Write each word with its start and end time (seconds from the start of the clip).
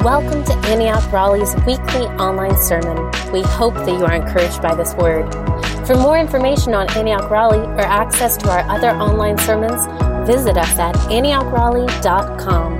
Welcome 0.00 0.44
to 0.44 0.52
Antioch 0.66 1.10
Raleigh's 1.12 1.54
weekly 1.64 2.06
online 2.18 2.58
sermon. 2.58 2.96
We 3.32 3.42
hope 3.42 3.74
that 3.74 3.88
you 3.88 4.04
are 4.04 4.12
encouraged 4.12 4.60
by 4.60 4.74
this 4.74 4.92
word. 4.94 5.32
For 5.86 5.94
more 5.94 6.18
information 6.18 6.74
on 6.74 6.90
Antioch 6.96 7.30
Raleigh 7.30 7.64
or 7.68 7.80
access 7.80 8.36
to 8.38 8.50
our 8.50 8.68
other 8.68 8.90
online 8.90 9.38
sermons, 9.38 9.80
visit 10.26 10.58
us 10.58 10.78
at 10.78 10.96
antiochRaleigh.com. 10.96 12.72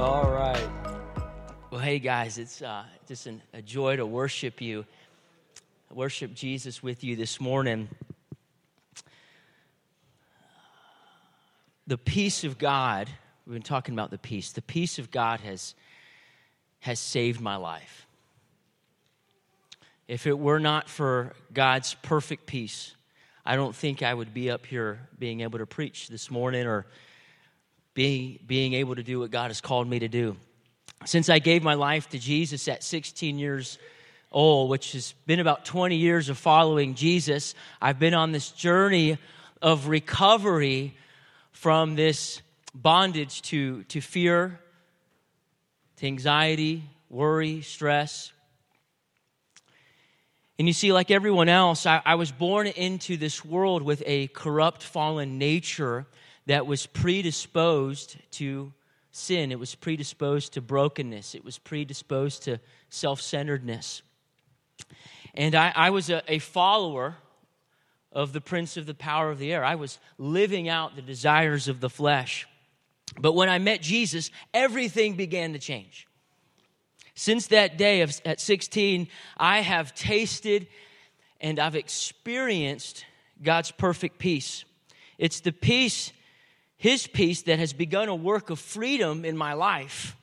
All 0.00 0.30
right. 0.32 0.68
Well, 1.70 1.80
hey 1.82 1.98
guys, 1.98 2.38
it's 2.38 2.62
uh, 2.62 2.84
just 3.06 3.26
an, 3.26 3.42
a 3.52 3.60
joy 3.60 3.96
to 3.96 4.06
worship 4.06 4.62
you, 4.62 4.86
worship 5.92 6.32
Jesus 6.34 6.82
with 6.82 7.04
you 7.04 7.14
this 7.14 7.38
morning. 7.38 7.88
The 11.86 11.98
peace 11.98 12.42
of 12.42 12.56
God 12.56 13.10
We've 13.50 13.56
been 13.56 13.62
talking 13.62 13.94
about 13.94 14.12
the 14.12 14.18
peace. 14.18 14.52
The 14.52 14.62
peace 14.62 15.00
of 15.00 15.10
God 15.10 15.40
has, 15.40 15.74
has 16.78 17.00
saved 17.00 17.40
my 17.40 17.56
life. 17.56 18.06
If 20.06 20.28
it 20.28 20.38
were 20.38 20.60
not 20.60 20.88
for 20.88 21.32
God's 21.52 21.94
perfect 21.94 22.46
peace, 22.46 22.94
I 23.44 23.56
don't 23.56 23.74
think 23.74 24.04
I 24.04 24.14
would 24.14 24.32
be 24.32 24.52
up 24.52 24.66
here 24.66 25.00
being 25.18 25.40
able 25.40 25.58
to 25.58 25.66
preach 25.66 26.06
this 26.06 26.30
morning 26.30 26.64
or 26.64 26.86
being, 27.92 28.38
being 28.46 28.74
able 28.74 28.94
to 28.94 29.02
do 29.02 29.18
what 29.18 29.32
God 29.32 29.48
has 29.48 29.60
called 29.60 29.88
me 29.88 29.98
to 29.98 30.06
do. 30.06 30.36
Since 31.04 31.28
I 31.28 31.40
gave 31.40 31.64
my 31.64 31.74
life 31.74 32.08
to 32.10 32.20
Jesus 32.20 32.68
at 32.68 32.84
16 32.84 33.36
years 33.36 33.80
old, 34.30 34.70
which 34.70 34.92
has 34.92 35.12
been 35.26 35.40
about 35.40 35.64
20 35.64 35.96
years 35.96 36.28
of 36.28 36.38
following 36.38 36.94
Jesus, 36.94 37.56
I've 37.82 37.98
been 37.98 38.14
on 38.14 38.30
this 38.30 38.52
journey 38.52 39.18
of 39.60 39.88
recovery 39.88 40.94
from 41.50 41.96
this 41.96 42.42
bondage 42.74 43.42
to, 43.42 43.82
to 43.84 44.00
fear, 44.00 44.60
to 45.96 46.06
anxiety, 46.06 46.84
worry, 47.08 47.62
stress. 47.62 48.32
And 50.58 50.68
you 50.68 50.74
see, 50.74 50.92
like 50.92 51.10
everyone 51.10 51.48
else, 51.48 51.86
I, 51.86 52.02
I, 52.04 52.16
was 52.16 52.30
born 52.30 52.66
into 52.66 53.16
this 53.16 53.44
world 53.44 53.82
with 53.82 54.02
a 54.04 54.26
corrupt, 54.28 54.82
fallen 54.82 55.38
nature 55.38 56.06
that 56.46 56.66
was 56.66 56.84
predisposed 56.84 58.16
to 58.32 58.72
sin. 59.10 59.52
It 59.52 59.58
was 59.58 59.74
predisposed 59.74 60.52
to 60.54 60.60
brokenness. 60.60 61.34
It 61.34 61.44
was 61.44 61.58
predisposed 61.58 62.42
to 62.44 62.60
self 62.90 63.20
centeredness. 63.20 64.02
And 65.34 65.54
I, 65.54 65.72
I 65.74 65.90
was 65.90 66.10
a, 66.10 66.22
a 66.28 66.38
follower 66.40 67.16
of 68.12 68.32
the 68.32 68.40
prince 68.40 68.76
of 68.76 68.86
the 68.86 68.94
power 68.94 69.30
of 69.30 69.38
the 69.38 69.52
air. 69.52 69.64
I 69.64 69.76
was 69.76 69.98
living 70.18 70.68
out 70.68 70.96
the 70.96 71.02
desires 71.02 71.68
of 71.68 71.80
the 71.80 71.90
flesh. 71.90 72.46
But 73.18 73.32
when 73.32 73.48
I 73.48 73.58
met 73.58 73.82
Jesus, 73.82 74.30
everything 74.54 75.16
began 75.16 75.52
to 75.52 75.58
change. 75.58 76.06
Since 77.14 77.48
that 77.48 77.76
day 77.76 78.02
of, 78.02 78.18
at 78.24 78.40
16, 78.40 79.08
I 79.36 79.60
have 79.60 79.94
tasted 79.94 80.68
and 81.40 81.58
I've 81.58 81.76
experienced 81.76 83.04
God's 83.42 83.70
perfect 83.70 84.18
peace. 84.18 84.64
It's 85.18 85.40
the 85.40 85.52
peace, 85.52 86.12
His 86.76 87.06
peace, 87.06 87.42
that 87.42 87.58
has 87.58 87.72
begun 87.72 88.08
a 88.08 88.14
work 88.14 88.50
of 88.50 88.58
freedom 88.58 89.24
in 89.24 89.36
my 89.36 89.54
life. 89.54 90.16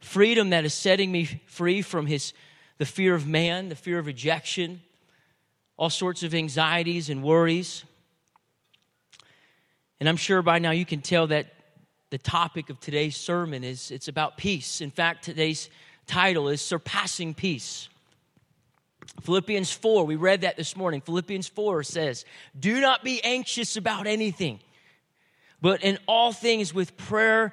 Freedom 0.00 0.50
that 0.50 0.66
is 0.66 0.74
setting 0.74 1.10
me 1.10 1.24
free 1.46 1.80
from 1.80 2.06
his, 2.06 2.34
the 2.76 2.84
fear 2.84 3.14
of 3.14 3.26
man, 3.26 3.70
the 3.70 3.74
fear 3.74 3.98
of 3.98 4.06
rejection, 4.06 4.82
all 5.78 5.88
sorts 5.88 6.22
of 6.22 6.34
anxieties 6.34 7.08
and 7.08 7.22
worries. 7.22 7.84
And 10.00 10.08
I'm 10.08 10.16
sure 10.16 10.42
by 10.42 10.58
now 10.58 10.72
you 10.72 10.84
can 10.84 11.00
tell 11.00 11.28
that 11.28 11.46
the 12.10 12.18
topic 12.18 12.70
of 12.70 12.78
today's 12.80 13.16
sermon 13.16 13.64
is 13.64 13.90
it's 13.90 14.08
about 14.08 14.36
peace. 14.36 14.80
In 14.80 14.90
fact, 14.90 15.24
today's 15.24 15.70
title 16.06 16.48
is 16.48 16.60
Surpassing 16.60 17.34
Peace. 17.34 17.88
Philippians 19.22 19.70
4, 19.70 20.04
we 20.04 20.16
read 20.16 20.42
that 20.42 20.56
this 20.56 20.76
morning. 20.76 21.00
Philippians 21.00 21.48
4 21.48 21.82
says, 21.82 22.24
Do 22.58 22.80
not 22.80 23.04
be 23.04 23.22
anxious 23.22 23.76
about 23.76 24.06
anything, 24.06 24.60
but 25.60 25.82
in 25.82 25.98
all 26.06 26.32
things 26.32 26.74
with 26.74 26.96
prayer 26.96 27.52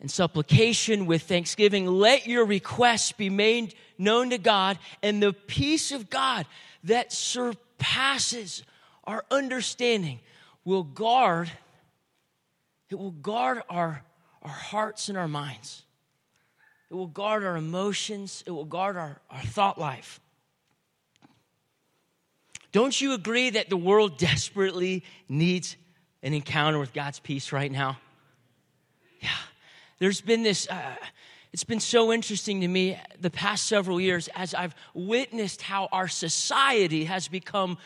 and 0.00 0.10
supplication, 0.10 1.06
with 1.06 1.22
thanksgiving, 1.22 1.86
let 1.86 2.26
your 2.26 2.44
requests 2.44 3.12
be 3.12 3.30
made 3.30 3.74
known 3.98 4.30
to 4.30 4.38
God, 4.38 4.78
and 5.02 5.22
the 5.22 5.32
peace 5.32 5.92
of 5.92 6.10
God 6.10 6.46
that 6.84 7.12
surpasses 7.12 8.64
our 9.04 9.24
understanding 9.30 10.18
will 10.64 10.84
guard, 10.84 11.50
it 12.90 12.98
will 12.98 13.10
guard 13.10 13.62
our, 13.68 14.02
our 14.42 14.50
hearts 14.50 15.08
and 15.08 15.18
our 15.18 15.28
minds. 15.28 15.82
It 16.90 16.94
will 16.94 17.06
guard 17.06 17.42
our 17.42 17.56
emotions. 17.56 18.44
It 18.46 18.50
will 18.50 18.66
guard 18.66 18.96
our, 18.96 19.18
our 19.30 19.40
thought 19.40 19.78
life. 19.78 20.20
Don't 22.70 22.98
you 22.98 23.14
agree 23.14 23.50
that 23.50 23.70
the 23.70 23.76
world 23.76 24.18
desperately 24.18 25.04
needs 25.28 25.76
an 26.22 26.34
encounter 26.34 26.78
with 26.78 26.92
God's 26.92 27.18
peace 27.18 27.52
right 27.52 27.72
now? 27.72 27.98
Yeah. 29.20 29.30
There's 29.98 30.20
been 30.20 30.42
this, 30.42 30.68
uh, 30.68 30.96
it's 31.52 31.64
been 31.64 31.80
so 31.80 32.12
interesting 32.12 32.60
to 32.60 32.68
me 32.68 32.98
the 33.20 33.30
past 33.30 33.66
several 33.66 34.00
years 34.00 34.28
as 34.34 34.54
I've 34.54 34.74
witnessed 34.94 35.62
how 35.62 35.88
our 35.92 36.08
society 36.08 37.04
has 37.04 37.28
become 37.28 37.78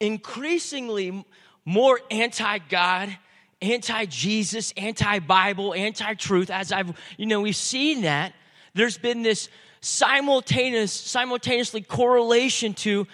increasingly 0.00 1.24
more 1.66 2.00
anti 2.10 2.58
God, 2.58 3.14
anti 3.60 4.06
Jesus, 4.06 4.72
anti 4.78 5.18
Bible, 5.18 5.74
anti 5.74 6.14
truth. 6.14 6.48
As 6.48 6.72
I've, 6.72 6.98
you 7.18 7.26
know, 7.26 7.42
we've 7.42 7.54
seen 7.54 8.02
that. 8.02 8.32
There's 8.72 8.96
been 8.96 9.22
this 9.22 9.48
simultaneous, 9.80 10.92
simultaneously 10.92 11.82
correlation 11.82 12.72
to 12.74 13.06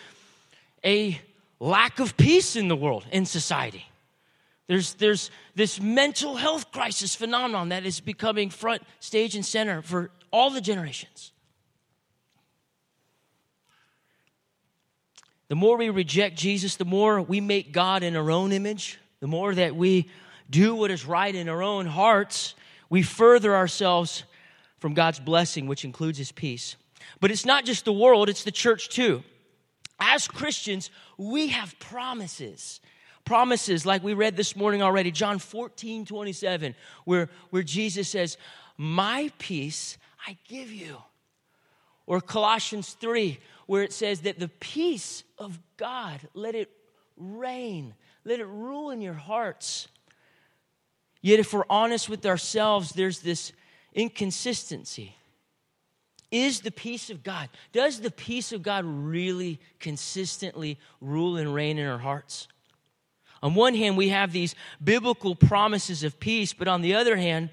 a 0.85 1.21
lack 1.59 1.99
of 1.99 2.17
peace 2.17 2.55
in 2.57 2.69
the 2.69 2.77
world, 2.77 3.05
in 3.11 3.25
society. 3.25 3.87
There's, 4.69 4.95
there's 4.95 5.31
this 5.55 5.81
mental 5.81 6.37
health 6.37 6.73
crisis 6.73 7.15
phenomenon 7.15 7.71
that 7.71 7.85
is 7.85 8.01
becoming 8.01 8.51
front 8.51 8.83
stage 9.01 9.35
and 9.35 9.45
center 9.45 9.83
for 9.83 10.11
all 10.33 10.51
the 10.51 10.61
generations. 10.61 11.33
The 15.53 15.57
more 15.57 15.77
we 15.77 15.91
reject 15.91 16.39
Jesus, 16.39 16.77
the 16.77 16.87
more 16.87 17.21
we 17.21 17.39
make 17.39 17.73
God 17.73 18.03
in 18.03 18.17
our 18.17 18.31
own 18.31 18.53
image, 18.53 18.99
the 19.21 19.27
more 19.27 19.55
that 19.55 19.77
we 19.77 20.09
do 20.49 20.75
what 20.75 20.91
is 20.91 21.05
right 21.05 21.35
in 21.35 21.47
our 21.51 21.63
own 21.63 21.85
hearts, 21.85 22.55
we 22.89 23.03
further 23.03 23.55
ourselves 23.55 24.25
from 24.79 24.95
God's 24.95 25.21
blessing, 25.21 25.67
which 25.67 25.85
includes 25.85 26.17
His 26.17 26.33
peace. 26.33 26.77
But 27.21 27.31
it's 27.31 27.45
not 27.45 27.67
just 27.67 27.85
the 27.85 27.93
world, 27.93 28.31
it's 28.31 28.45
the 28.45 28.51
church 28.51 28.89
too. 28.89 29.25
As 30.01 30.27
Christians, 30.27 30.91
we 31.19 31.49
have 31.49 31.79
promises. 31.79 32.81
Promises 33.27 33.85
like 33.85 34.03
we 34.03 34.15
read 34.15 34.39
this 34.39 34.57
morning 34.57 34.81
already, 34.81 35.11
John 35.11 35.39
14, 35.39 36.07
27, 36.07 36.75
where, 37.05 37.29
where 37.51 37.63
Jesus 37.63 38.09
says, 38.09 38.39
My 38.79 39.31
peace 39.37 39.99
I 40.27 40.39
give 40.49 40.73
you. 40.73 40.97
Or 42.07 42.23
Colossians 42.23 42.95
3, 42.95 43.39
where 43.67 43.83
it 43.83 43.93
says 43.93 44.21
that 44.23 44.39
the 44.39 44.49
peace 44.49 45.25
of 45.39 45.59
God, 45.77 46.21
let 46.35 46.55
it 46.55 46.71
reign, 47.17 47.95
let 48.25 48.41
it 48.41 48.47
rule 48.47 48.91
in 48.91 49.01
your 49.01 49.15
hearts. 49.15 49.89
Yet, 51.21 51.39
if 51.39 51.53
we're 51.53 51.65
honest 51.71 52.09
with 52.09 52.27
ourselves, 52.27 52.93
there's 52.93 53.21
this 53.21 53.53
inconsistency. 53.95 55.17
Is 56.31 56.63
the 56.63 56.71
peace 56.71 57.11
of 57.11 57.23
God, 57.23 57.51
does 57.73 58.01
the 58.01 58.11
peace 58.11 58.53
of 58.53 58.63
God 58.63 58.85
really 58.87 59.61
consistently 59.79 60.79
rule 61.01 61.37
and 61.37 61.53
reign 61.53 61.79
in 61.79 61.87
our 61.87 61.99
hearts? 61.99 62.49
On 63.43 63.55
one 63.55 63.75
hand, 63.75 63.97
we 63.97 64.09
have 64.09 64.33
these 64.33 64.55
biblical 64.83 65.35
promises 65.35 66.05
of 66.05 66.19
peace, 66.19 66.53
but 66.53 66.69
on 66.69 66.81
the 66.81 66.95
other 66.95 67.17
hand, 67.17 67.51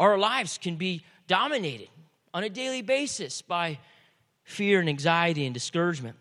our 0.00 0.16
lives 0.16 0.56
can 0.56 0.76
be 0.76 1.04
dominated 1.26 1.88
on 2.32 2.44
a 2.44 2.48
daily 2.48 2.82
basis 2.82 3.42
by 3.42 3.78
fear 4.46 4.80
and 4.80 4.88
anxiety 4.88 5.44
and 5.44 5.52
discouragement. 5.52 6.16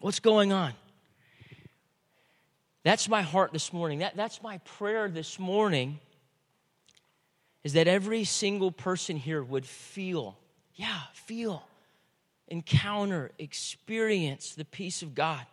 What's 0.00 0.20
going 0.20 0.52
on? 0.52 0.74
That's 2.82 3.08
my 3.08 3.22
heart 3.22 3.52
this 3.52 3.72
morning. 3.72 4.00
That, 4.00 4.16
that's 4.16 4.42
my 4.42 4.58
prayer 4.58 5.08
this 5.08 5.38
morning 5.38 6.00
is 7.62 7.74
that 7.74 7.86
every 7.86 8.24
single 8.24 8.72
person 8.72 9.16
here 9.16 9.42
would 9.42 9.64
feel, 9.64 10.36
yeah, 10.74 10.98
feel, 11.14 11.62
encounter, 12.48 13.30
experience 13.38 14.56
the 14.56 14.64
peace 14.64 15.02
of 15.02 15.14
God. 15.14 15.46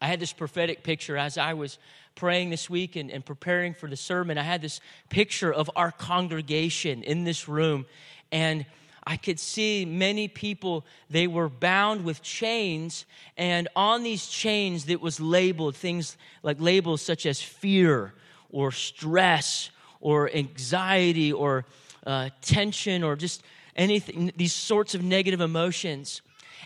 I 0.00 0.06
had 0.06 0.18
this 0.18 0.32
prophetic 0.32 0.82
picture 0.82 1.18
as 1.18 1.36
I 1.36 1.52
was 1.52 1.78
praying 2.14 2.48
this 2.48 2.70
week 2.70 2.96
and, 2.96 3.10
and 3.10 3.22
preparing 3.22 3.74
for 3.74 3.86
the 3.86 3.96
sermon. 3.96 4.38
I 4.38 4.42
had 4.42 4.62
this 4.62 4.80
picture 5.10 5.52
of 5.52 5.70
our 5.76 5.92
congregation 5.92 7.02
in 7.02 7.24
this 7.24 7.46
room, 7.46 7.84
and 8.32 8.64
I 9.06 9.16
could 9.16 9.38
see 9.38 9.84
many 9.84 10.26
people, 10.26 10.84
they 11.08 11.28
were 11.28 11.48
bound 11.48 12.04
with 12.04 12.22
chains, 12.22 13.06
and 13.36 13.68
on 13.76 14.02
these 14.02 14.26
chains, 14.26 14.86
that 14.86 15.00
was 15.00 15.20
labeled 15.20 15.76
things 15.76 16.16
like 16.42 16.60
labels 16.60 17.02
such 17.02 17.24
as 17.24 17.40
fear 17.40 18.14
or 18.50 18.72
stress 18.72 19.70
or 20.00 20.28
anxiety 20.34 21.32
or 21.32 21.66
uh, 22.04 22.30
tension 22.42 23.04
or 23.04 23.14
just 23.14 23.44
anything, 23.76 24.32
these 24.36 24.52
sorts 24.52 24.94
of 24.94 25.02
negative 25.04 25.40
emotions. 25.40 26.22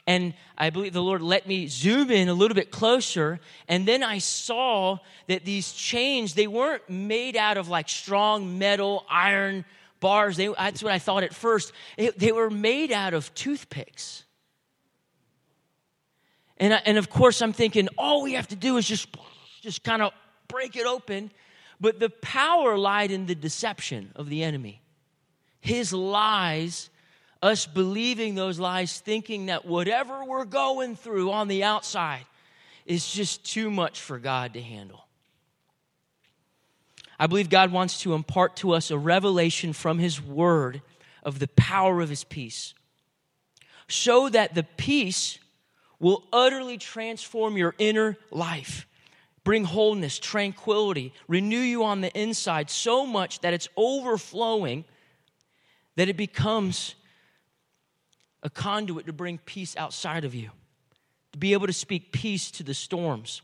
And 0.07 0.33
I 0.57 0.71
believe 0.71 0.95
the 0.95 1.03
Lord 1.03 1.21
let 1.21 1.47
me 1.47 1.67
zoom 1.67 2.11
in 2.11 2.29
a 2.29 2.35
little 2.35 2.55
bit 2.55 2.71
closer. 2.71 3.39
And 3.69 3.87
then 3.87 4.03
I 4.03 4.19
saw 4.19 4.99
that 5.27 5.45
these 5.45 5.73
chains, 5.73 6.35
they 6.35 6.47
weren't 6.47 6.89
made 6.89 7.37
out 7.37 7.59
of 7.59 7.69
like 7.69 7.89
strong 7.89 8.59
metal, 8.59 9.05
iron 9.11 9.65
bars. 10.01 10.37
They, 10.37 10.49
that's 10.49 10.83
what 10.83 10.93
I 10.93 10.99
thought 10.99 11.23
at 11.23 11.35
first. 11.35 11.73
It, 11.97 12.19
they 12.19 12.33
were 12.33 12.51
made 12.51 12.91
out 12.91 13.15
of 13.15 13.33
toothpicks. 13.35 14.25
And, 16.57 16.75
I, 16.75 16.83
and 16.85 16.99
of 16.99 17.09
course, 17.09 17.41
I'm 17.41 17.53
thinking, 17.53 17.89
all 17.97 18.23
we 18.23 18.35
have 18.35 18.49
to 18.49 18.57
do 18.57 18.77
is 18.77 18.87
just, 18.87 19.09
just 19.63 19.83
kind 19.85 20.03
of 20.03 20.13
break 20.49 20.77
it 20.77 20.87
open. 20.87 21.31
But 21.81 21.99
the 21.99 22.11
power 22.11 22.77
lied 22.77 23.11
in 23.11 23.27
the 23.27 23.35
deception 23.35 24.13
of 24.15 24.29
the 24.29 24.43
enemy. 24.43 24.83
His 25.61 25.93
lies, 25.93 26.91
us 27.43 27.67
believing 27.67 28.35
those 28.35 28.59
lies, 28.59 29.01
thinking 29.01 29.47
that 29.47 29.65
whatever 29.65 30.25
we're 30.25 30.45
going 30.45 30.97
through 30.97 31.33
on 31.33 31.49
the 31.49 31.65
outside 31.65 32.27
is 32.85 33.11
just 33.11 33.45
too 33.45 33.71
much 33.71 34.01
for 34.01 34.19
God 34.19 34.55
to 34.55 34.61
handle. 34.61 35.05
I 37.21 37.27
believe 37.27 37.51
God 37.51 37.71
wants 37.71 38.01
to 38.01 38.15
impart 38.15 38.57
to 38.57 38.73
us 38.73 38.91
a 38.91 38.97
revelation 38.97 39.75
from 39.75 39.99
His 39.99 40.23
Word 40.23 40.81
of 41.23 41.39
the 41.39 41.49
power 41.49 42.01
of 42.01 42.09
His 42.09 42.25
peace, 42.25 42.73
so 43.89 44.31
that 44.31 44.55
the 44.55 44.63
peace 44.63 45.39
will 45.99 46.25
utterly 46.33 46.79
transform 46.79 47.59
your 47.59 47.75
inner 47.79 48.17
life, 48.31 48.87
bring 49.45 49.65
wholeness, 49.65 50.19
tranquility, 50.19 51.13
renew 51.29 51.61
you 51.61 51.85
on 51.85 52.01
the 52.01 52.19
inside 52.19 52.71
so 52.71 53.05
much 53.05 53.41
that 53.41 53.53
it's 53.53 53.69
overflowing, 53.77 54.87
that 55.97 56.09
it 56.09 56.17
becomes 56.17 56.95
a 58.43 58.49
conduit 58.49 59.05
to 59.05 59.13
bring 59.13 59.37
peace 59.37 59.77
outside 59.77 60.25
of 60.25 60.35
you, 60.35 60.49
to 61.33 61.39
be 61.39 61.53
able 61.53 61.67
to 61.67 61.73
speak 61.75 62.13
peace 62.13 62.51
to 62.51 62.63
the 62.63 62.73
storms. 62.73 63.43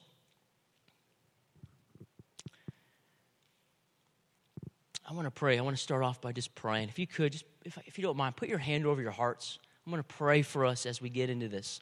I 5.08 5.12
want 5.12 5.26
to 5.26 5.31
pray. 5.31 5.56
I 5.56 5.62
want 5.62 5.76
to 5.76 5.82
start 5.82 6.03
off 6.03 6.20
by 6.20 6.32
just 6.32 6.55
praying. 6.55 6.88
If 6.88 6.99
you 6.99 7.06
could, 7.06 7.32
just 7.32 7.44
if, 7.64 7.79
if 7.87 7.99
you 7.99 8.03
don't 8.03 8.17
mind, 8.17 8.37
put 8.37 8.49
your 8.49 8.58
hand 8.58 8.87
over 8.87 9.00
your 9.00 9.12
hearts. 9.12 9.58
I'm 9.87 9.93
going 9.93 10.03
to 10.03 10.14
pray 10.14 10.43
for 10.43 10.67
us 10.67 10.85
as 10.85 11.00
we 11.00 11.08
get 11.08 11.31
into 11.31 11.49
this. 11.49 11.81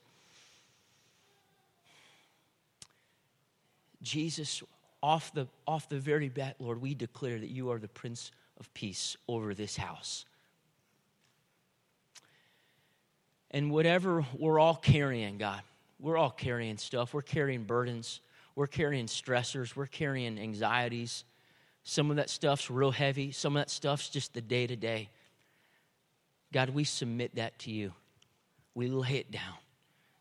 Jesus, 4.03 4.63
off 5.03 5.33
the, 5.33 5.49
off 5.67 5.89
the 5.89 5.99
very 5.99 6.29
bat, 6.29 6.57
Lord, 6.59 6.83
we 6.83 6.95
declare 6.95 7.39
that 7.39 7.49
you 7.49 7.71
are 7.71 7.79
the 7.79 7.89
Prince 7.89 8.31
of 8.61 8.73
Peace 8.75 9.17
over 9.27 9.55
this 9.55 9.77
house. 9.77 10.27
And 13.51 13.71
whatever 13.71 14.27
we're 14.37 14.59
all 14.59 14.75
carrying, 14.75 15.39
God, 15.39 15.63
we're 15.99 16.19
all 16.19 16.31
carrying 16.31 16.77
stuff. 16.77 17.15
We're 17.15 17.23
carrying 17.23 17.65
burdens. 17.65 18.21
We're 18.55 18.67
carrying 18.67 19.07
stressors. 19.07 19.75
We're 19.75 19.87
carrying 19.87 20.39
anxieties. 20.39 21.25
Some 21.85 22.11
of 22.11 22.17
that 22.17 22.31
stuff's 22.31 22.71
real 22.71 22.91
heavy, 22.91 23.31
some 23.31 23.57
of 23.57 23.61
that 23.61 23.71
stuff's 23.71 24.09
just 24.09 24.33
the 24.33 24.41
day 24.41 24.67
to 24.67 24.75
day. 24.75 25.11
God, 26.53 26.71
we 26.71 26.85
submit 26.85 27.37
that 27.37 27.59
to 27.61 27.71
you. 27.71 27.93
We 28.75 28.89
lay 28.89 29.17
it 29.17 29.31
down. 29.31 29.55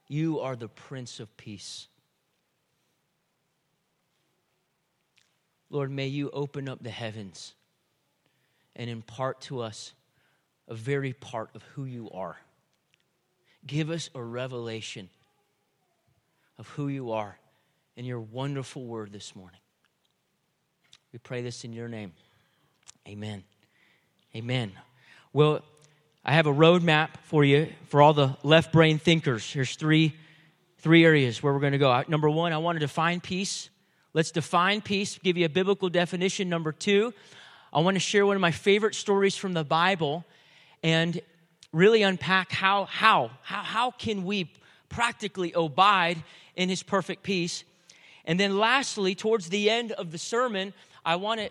You 0.08 0.42
are 0.42 0.56
the 0.56 0.68
Prince 0.68 1.20
of 1.20 1.36
Peace. 1.38 1.88
Lord, 5.70 5.90
may 5.90 6.08
you 6.08 6.30
open 6.32 6.68
up 6.68 6.84
the 6.84 6.90
heavens 6.90 7.54
and 8.76 8.90
impart 8.90 9.42
to 9.42 9.62
us 9.62 9.94
a 10.68 10.76
very 10.76 11.14
part 11.14 11.50
of 11.56 11.64
who 11.74 11.86
you 11.86 12.10
are. 12.12 12.38
Give 13.66 13.90
us 13.90 14.10
a 14.14 14.22
revelation 14.22 15.10
of 16.60 16.68
who 16.70 16.90
you 16.90 17.12
are 17.12 17.38
in 17.96 18.06
your 18.06 18.20
wonderful 18.20 18.86
word 18.86 19.14
this 19.14 19.36
morning. 19.36 19.60
We 21.14 21.20
pray 21.20 21.44
this 21.44 21.64
in 21.64 21.74
your 21.74 21.88
name. 21.88 22.12
Amen. 23.08 23.44
Amen. 24.36 24.72
Well, 25.32 25.62
I 26.26 26.34
have 26.34 26.48
a 26.48 26.52
roadmap 26.52 27.10
for 27.26 27.46
you 27.46 27.68
for 27.90 28.02
all 28.02 28.14
the 28.14 28.36
left 28.42 28.74
brain 28.74 28.98
thinkers. 28.98 29.48
Here's 29.54 29.76
three, 29.76 30.16
three 30.80 31.06
areas 31.06 31.44
where 31.44 31.54
we're 31.54 31.60
going 31.60 31.74
to 31.74 31.78
go. 31.78 32.04
Number 32.08 32.32
one, 32.32 32.52
I 32.52 32.58
want 32.58 32.78
to 32.78 32.80
define 32.80 33.22
peace. 33.22 33.70
Let's 34.16 34.32
define 34.32 34.82
peace, 34.82 35.20
give 35.20 35.38
you 35.38 35.46
a 35.46 35.50
biblical 35.50 35.88
definition. 35.88 36.50
Number 36.50 36.72
two, 36.72 37.14
I 37.72 37.82
want 37.82 37.94
to 37.94 38.00
share 38.00 38.26
one 38.26 38.36
of 38.36 38.42
my 38.42 38.50
favorite 38.50 38.96
stories 38.96 39.36
from 39.36 39.54
the 39.54 39.64
Bible 39.64 40.26
and 40.82 41.22
really 41.72 42.02
unpack 42.02 42.52
how, 42.52 42.86
how, 42.86 43.30
how, 43.44 43.62
how 43.62 43.92
can 43.92 44.24
we 44.24 44.52
practically 44.90 45.54
abide 45.54 46.24
in 46.56 46.70
his 46.70 46.82
perfect 46.82 47.22
peace. 47.22 47.66
And 48.26 48.40
then 48.40 48.58
lastly, 48.58 49.14
towards 49.14 49.50
the 49.50 49.70
end 49.70 49.92
of 49.92 50.12
the 50.12 50.18
sermon, 50.18 50.74
I 51.06 51.16
want 51.18 51.40
to 51.42 51.50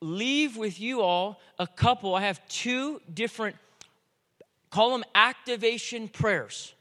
leave 0.00 0.56
with 0.56 0.80
you 0.80 1.00
all 1.00 1.40
a 1.58 1.66
couple. 1.66 2.14
I 2.14 2.22
have 2.22 2.46
two 2.48 3.00
different, 3.12 3.56
call 4.70 4.90
them 4.90 5.04
activation 5.14 6.08
prayers. 6.08 6.74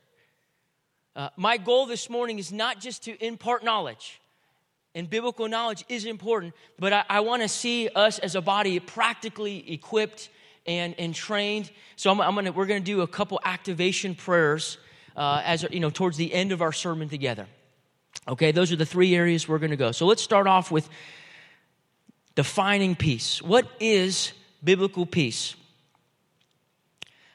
Uh, 1.16 1.30
my 1.38 1.58
goal 1.58 1.86
this 1.86 2.10
morning 2.10 2.40
is 2.40 2.52
not 2.52 2.80
just 2.80 3.04
to 3.04 3.26
impart 3.26 3.64
knowledge, 3.64 4.20
and 4.94 5.10
biblical 5.10 5.48
knowledge 5.48 5.84
is 5.90 6.06
important, 6.06 6.54
but 6.80 6.94
I, 6.94 7.04
I 7.10 7.20
want 7.22 7.42
to 7.42 7.48
see 7.48 7.90
us 7.90 8.20
as 8.20 8.36
a 8.36 8.42
body 8.42 8.80
practically 8.80 9.72
equipped 9.72 10.30
and, 10.66 10.96
and 10.98 11.14
trained. 11.14 11.72
So 11.96 12.12
I'm, 12.12 12.20
I'm 12.22 12.36
gonna, 12.36 12.52
we're 12.52 12.66
going 12.66 12.82
to 12.82 12.86
do 12.86 13.02
a 13.02 13.08
couple 13.08 13.40
activation 13.44 14.16
prayers 14.16 14.78
uh, 15.16 15.42
as 15.46 15.66
you 15.72 15.80
know 15.80 15.90
towards 15.90 16.18
the 16.18 16.34
end 16.34 16.52
of 16.52 16.62
our 16.62 16.74
sermon 16.74 17.10
together. 17.10 17.48
Okay, 18.28 18.52
those 18.52 18.72
are 18.72 18.76
the 18.76 18.86
three 18.86 19.16
areas 19.16 19.48
we're 19.48 19.60
going 19.60 19.72
to 19.72 19.78
go. 19.78 19.92
So 19.92 20.06
let's 20.06 20.22
start 20.22 20.48
off 20.48 20.72
with 20.72 20.90
defining 22.36 22.96
peace. 22.96 23.42
What 23.42 23.68
is 23.80 24.34
biblical 24.64 25.06
peace? 25.06 25.56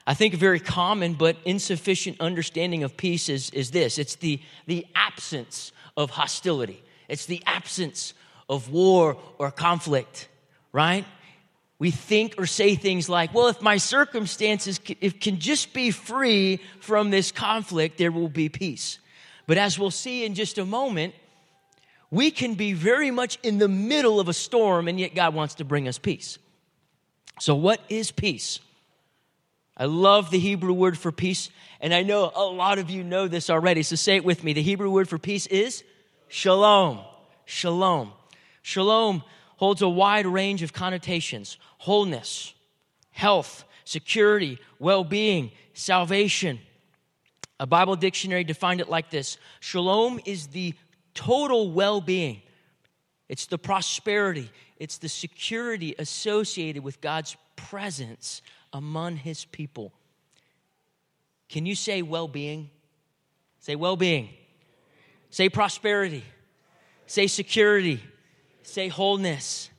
I 0.05 0.13
think 0.13 0.33
a 0.33 0.37
very 0.37 0.59
common 0.59 1.13
but 1.13 1.37
insufficient 1.45 2.19
understanding 2.19 2.83
of 2.83 2.97
peace 2.97 3.29
is, 3.29 3.49
is 3.51 3.71
this 3.71 3.97
it's 3.97 4.15
the, 4.15 4.39
the 4.67 4.85
absence 4.95 5.71
of 5.97 6.09
hostility, 6.09 6.83
it's 7.07 7.25
the 7.25 7.41
absence 7.45 8.13
of 8.49 8.69
war 8.69 9.17
or 9.37 9.51
conflict, 9.51 10.27
right? 10.71 11.05
We 11.79 11.89
think 11.89 12.35
or 12.37 12.45
say 12.45 12.75
things 12.75 13.09
like, 13.09 13.33
well, 13.33 13.47
if 13.47 13.61
my 13.61 13.77
circumstances 13.77 14.79
if 14.99 15.19
can 15.19 15.39
just 15.39 15.73
be 15.73 15.89
free 15.89 16.59
from 16.79 17.09
this 17.09 17.31
conflict, 17.31 17.97
there 17.97 18.11
will 18.11 18.29
be 18.29 18.49
peace. 18.49 18.99
But 19.47 19.57
as 19.57 19.79
we'll 19.79 19.89
see 19.89 20.23
in 20.23 20.35
just 20.35 20.59
a 20.59 20.65
moment, 20.65 21.15
we 22.11 22.29
can 22.29 22.55
be 22.55 22.73
very 22.73 23.09
much 23.09 23.39
in 23.41 23.57
the 23.57 23.69
middle 23.69 24.19
of 24.19 24.27
a 24.27 24.33
storm, 24.33 24.89
and 24.89 24.99
yet 24.99 25.15
God 25.15 25.33
wants 25.33 25.55
to 25.55 25.65
bring 25.65 25.87
us 25.87 25.97
peace. 25.97 26.37
So, 27.39 27.55
what 27.55 27.79
is 27.89 28.11
peace? 28.11 28.59
I 29.77 29.85
love 29.85 30.29
the 30.29 30.37
Hebrew 30.37 30.73
word 30.73 30.97
for 30.97 31.11
peace, 31.11 31.49
and 31.79 31.93
I 31.93 32.03
know 32.03 32.31
a 32.35 32.43
lot 32.43 32.77
of 32.77 32.89
you 32.89 33.03
know 33.03 33.27
this 33.27 33.49
already, 33.49 33.81
so 33.81 33.95
say 33.95 34.17
it 34.17 34.25
with 34.25 34.43
me. 34.43 34.51
The 34.53 34.61
Hebrew 34.61 34.91
word 34.91 35.07
for 35.07 35.17
peace 35.17 35.47
is 35.47 35.83
shalom. 36.27 36.99
Shalom. 37.45 38.11
Shalom 38.61 39.23
holds 39.55 39.81
a 39.81 39.89
wide 39.89 40.27
range 40.27 40.61
of 40.63 40.73
connotations 40.73 41.57
wholeness, 41.77 42.53
health, 43.11 43.63
security, 43.85 44.59
well 44.77 45.03
being, 45.03 45.51
salvation. 45.73 46.59
A 47.59 47.65
Bible 47.65 47.95
dictionary 47.95 48.43
defined 48.43 48.81
it 48.81 48.89
like 48.89 49.09
this 49.09 49.37
Shalom 49.61 50.19
is 50.25 50.47
the 50.47 50.73
total 51.13 51.71
well 51.71 52.01
being, 52.01 52.41
it's 53.29 53.45
the 53.45 53.57
prosperity, 53.57 54.49
it's 54.77 54.97
the 54.97 55.09
security 55.09 55.95
associated 55.97 56.83
with 56.83 57.01
God's 57.01 57.37
presence 57.55 58.41
among 58.73 59.17
his 59.17 59.45
people. 59.45 59.93
Can 61.49 61.65
you 61.65 61.75
say 61.75 62.01
well 62.01 62.27
being? 62.27 62.69
Say 63.59 63.75
well 63.75 63.95
being. 63.95 64.29
Say 65.29 65.49
prosperity. 65.49 66.23
Say 67.05 67.27
security. 67.27 68.01
Say 68.63 68.87
wholeness. 68.87 69.69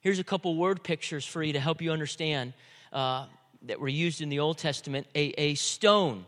Here's 0.00 0.18
a 0.18 0.24
couple 0.24 0.56
word 0.56 0.82
pictures 0.82 1.24
for 1.24 1.42
you 1.42 1.54
to 1.54 1.60
help 1.60 1.80
you 1.80 1.90
understand 1.90 2.52
uh, 2.92 3.26
that 3.62 3.80
were 3.80 3.88
used 3.88 4.20
in 4.20 4.28
the 4.28 4.40
Old 4.40 4.58
Testament. 4.58 5.06
A, 5.14 5.28
a 5.40 5.54
stone 5.54 6.26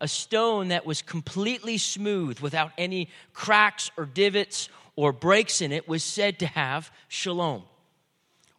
a 0.00 0.08
stone 0.08 0.68
that 0.68 0.86
was 0.86 1.02
completely 1.02 1.78
smooth 1.78 2.40
without 2.40 2.72
any 2.78 3.08
cracks 3.32 3.90
or 3.96 4.06
divots 4.06 4.68
or 4.96 5.12
breaks 5.12 5.60
in 5.60 5.72
it 5.72 5.88
was 5.88 6.02
said 6.02 6.38
to 6.38 6.46
have 6.46 6.90
shalom. 7.08 7.62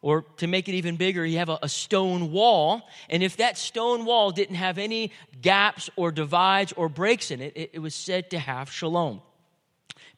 or 0.02 0.24
to 0.38 0.48
make 0.48 0.68
it 0.68 0.74
even 0.74 0.96
bigger, 0.96 1.24
you 1.24 1.38
have 1.38 1.50
a, 1.50 1.60
a, 1.62 1.70
stone 1.70 2.32
wall. 2.32 2.82
And 3.10 3.22
if 3.22 3.38
that 3.38 3.58
stone 3.58 4.06
wall 4.06 4.32
didn't 4.32 4.56
have 4.56 4.80
any 4.80 5.12
gaps 5.42 5.92
or 5.96 6.12
divides 6.12 6.74
or 6.74 6.90
breaks 6.90 7.30
in 7.30 7.40
it, 7.42 7.54
it, 7.56 7.70
it 7.74 7.80
was 7.80 7.94
said 7.94 8.32
to 8.32 8.40
have 8.40 8.72
shalom. 8.72 9.22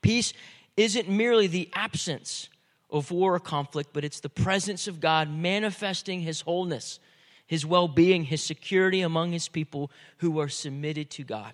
Peace 0.02 0.34
isn't 0.78 1.10
merely 1.10 1.48
the 1.48 1.70
absence 1.74 2.48
of 2.90 3.12
war 3.12 3.36
or 3.36 3.40
conflict, 3.40 3.90
but 3.92 4.06
it's 4.06 4.22
the 4.22 4.30
presence 4.30 4.88
of 4.88 5.02
God 5.02 5.30
manifesting 5.30 6.22
his 6.22 6.42
wholeness, 6.42 7.00
his 7.46 7.66
well 7.66 7.88
being, 7.88 8.24
his 8.24 8.42
security 8.42 9.02
among 9.02 9.32
his 9.32 9.48
people 9.48 9.92
who 10.18 10.40
are 10.40 10.50
submitted 10.50 11.10
to 11.12 11.24
God. 11.24 11.54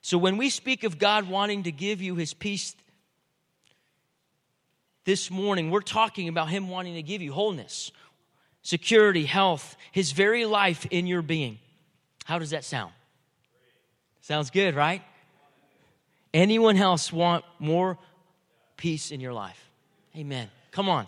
So 0.00 0.18
when 0.18 0.36
we 0.36 0.50
speak 0.50 0.84
of 0.84 0.98
God 0.98 1.28
wanting 1.28 1.62
to 1.62 1.72
give 1.72 2.02
you 2.02 2.14
his 2.14 2.34
peace 2.34 2.76
this 5.04 5.30
morning, 5.30 5.70
we're 5.70 5.80
talking 5.80 6.28
about 6.28 6.48
Him 6.48 6.68
wanting 6.68 6.94
to 6.94 7.02
give 7.02 7.20
you 7.20 7.32
wholeness, 7.32 7.92
security, 8.62 9.24
health, 9.24 9.76
His 9.92 10.12
very 10.12 10.46
life 10.46 10.86
in 10.90 11.06
your 11.06 11.22
being. 11.22 11.58
How 12.24 12.38
does 12.38 12.50
that 12.50 12.64
sound? 12.64 12.92
Sounds 14.22 14.50
good, 14.50 14.74
right? 14.74 15.02
Anyone 16.32 16.78
else 16.78 17.12
want 17.12 17.44
more 17.58 17.98
peace 18.76 19.10
in 19.10 19.20
your 19.20 19.34
life? 19.34 19.70
Amen. 20.16 20.48
Come 20.70 20.88
on. 20.88 21.06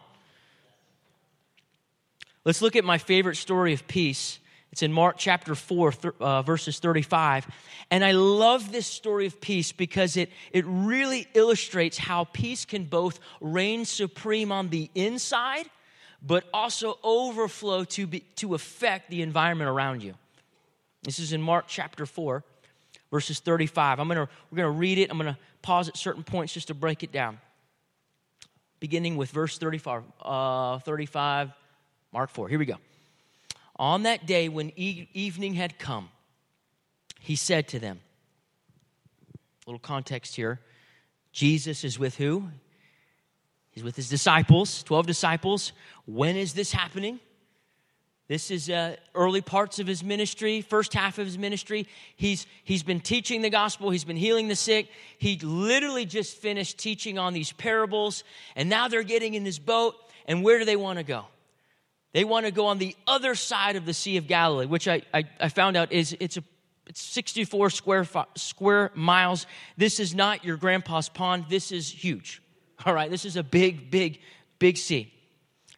Let's 2.46 2.62
look 2.62 2.76
at 2.76 2.84
my 2.84 2.96
favorite 2.96 3.36
story 3.36 3.74
of 3.74 3.86
peace 3.86 4.38
it's 4.76 4.82
in 4.82 4.92
Mark 4.92 5.16
chapter 5.16 5.54
4, 5.54 5.94
uh, 6.20 6.42
verses 6.42 6.80
35. 6.80 7.46
And 7.90 8.04
I 8.04 8.12
love 8.12 8.72
this 8.72 8.86
story 8.86 9.24
of 9.24 9.40
peace 9.40 9.72
because 9.72 10.18
it, 10.18 10.30
it 10.52 10.66
really 10.66 11.26
illustrates 11.32 11.96
how 11.96 12.24
peace 12.24 12.66
can 12.66 12.84
both 12.84 13.18
reign 13.40 13.86
supreme 13.86 14.52
on 14.52 14.68
the 14.68 14.90
inside, 14.94 15.64
but 16.20 16.44
also 16.52 16.98
overflow 17.02 17.84
to, 17.84 18.06
be, 18.06 18.20
to 18.36 18.54
affect 18.54 19.08
the 19.08 19.22
environment 19.22 19.70
around 19.70 20.02
you. 20.02 20.12
This 21.04 21.20
is 21.20 21.32
in 21.32 21.40
Mark 21.40 21.64
chapter 21.68 22.04
4, 22.04 22.44
verses 23.10 23.40
35. 23.40 23.98
I'm 23.98 24.08
gonna, 24.08 24.28
we're 24.50 24.56
going 24.56 24.74
to 24.74 24.78
read 24.78 24.98
it. 24.98 25.10
I'm 25.10 25.16
going 25.16 25.32
to 25.32 25.40
pause 25.62 25.88
at 25.88 25.96
certain 25.96 26.22
points 26.22 26.52
just 26.52 26.68
to 26.68 26.74
break 26.74 27.02
it 27.02 27.12
down. 27.12 27.38
Beginning 28.78 29.16
with 29.16 29.30
verse 29.30 29.56
35, 29.56 30.02
uh, 30.20 30.78
35 30.80 31.52
Mark 32.12 32.30
4. 32.30 32.48
Here 32.48 32.58
we 32.58 32.66
go. 32.66 32.76
On 33.76 34.04
that 34.04 34.26
day, 34.26 34.48
when 34.48 34.72
e- 34.76 35.08
evening 35.12 35.54
had 35.54 35.78
come, 35.78 36.08
he 37.20 37.36
said 37.36 37.68
to 37.68 37.78
them, 37.78 38.00
little 39.66 39.78
context 39.80 40.36
here. 40.36 40.60
Jesus 41.32 41.84
is 41.84 41.98
with 41.98 42.16
who? 42.16 42.48
He's 43.70 43.84
with 43.84 43.96
his 43.96 44.08
disciples, 44.08 44.82
12 44.84 45.06
disciples. 45.06 45.72
When 46.06 46.36
is 46.36 46.54
this 46.54 46.72
happening? 46.72 47.20
This 48.28 48.50
is 48.50 48.70
uh, 48.70 48.96
early 49.14 49.40
parts 49.40 49.78
of 49.78 49.86
his 49.86 50.02
ministry, 50.02 50.60
first 50.60 50.94
half 50.94 51.18
of 51.18 51.26
his 51.26 51.38
ministry. 51.38 51.86
He's, 52.16 52.46
he's 52.64 52.82
been 52.82 53.00
teaching 53.00 53.42
the 53.42 53.50
gospel, 53.50 53.90
he's 53.90 54.04
been 54.04 54.16
healing 54.16 54.48
the 54.48 54.56
sick. 54.56 54.88
He 55.18 55.38
literally 55.38 56.06
just 56.06 56.36
finished 56.38 56.78
teaching 56.78 57.18
on 57.18 57.34
these 57.34 57.52
parables, 57.52 58.24
and 58.56 58.68
now 58.68 58.88
they're 58.88 59.04
getting 59.04 59.34
in 59.34 59.44
this 59.44 59.58
boat. 59.58 59.94
And 60.26 60.42
where 60.42 60.58
do 60.58 60.64
they 60.64 60.74
want 60.74 60.98
to 60.98 61.04
go? 61.04 61.26
They 62.16 62.24
want 62.24 62.46
to 62.46 62.50
go 62.50 62.68
on 62.68 62.78
the 62.78 62.96
other 63.06 63.34
side 63.34 63.76
of 63.76 63.84
the 63.84 63.92
Sea 63.92 64.16
of 64.16 64.26
Galilee, 64.26 64.64
which 64.64 64.88
I, 64.88 65.02
I, 65.12 65.24
I 65.38 65.50
found 65.50 65.76
out 65.76 65.92
is 65.92 66.16
it's 66.18 66.38
a 66.38 66.44
it's 66.86 67.02
64 67.02 67.68
square 67.68 68.08
square 68.36 68.90
miles. 68.94 69.46
This 69.76 70.00
is 70.00 70.14
not 70.14 70.42
your 70.42 70.56
grandpa's 70.56 71.10
pond. 71.10 71.44
This 71.50 71.72
is 71.72 71.90
huge. 71.90 72.40
All 72.86 72.94
right, 72.94 73.10
this 73.10 73.26
is 73.26 73.36
a 73.36 73.42
big, 73.42 73.90
big, 73.90 74.20
big 74.58 74.78
sea. 74.78 75.12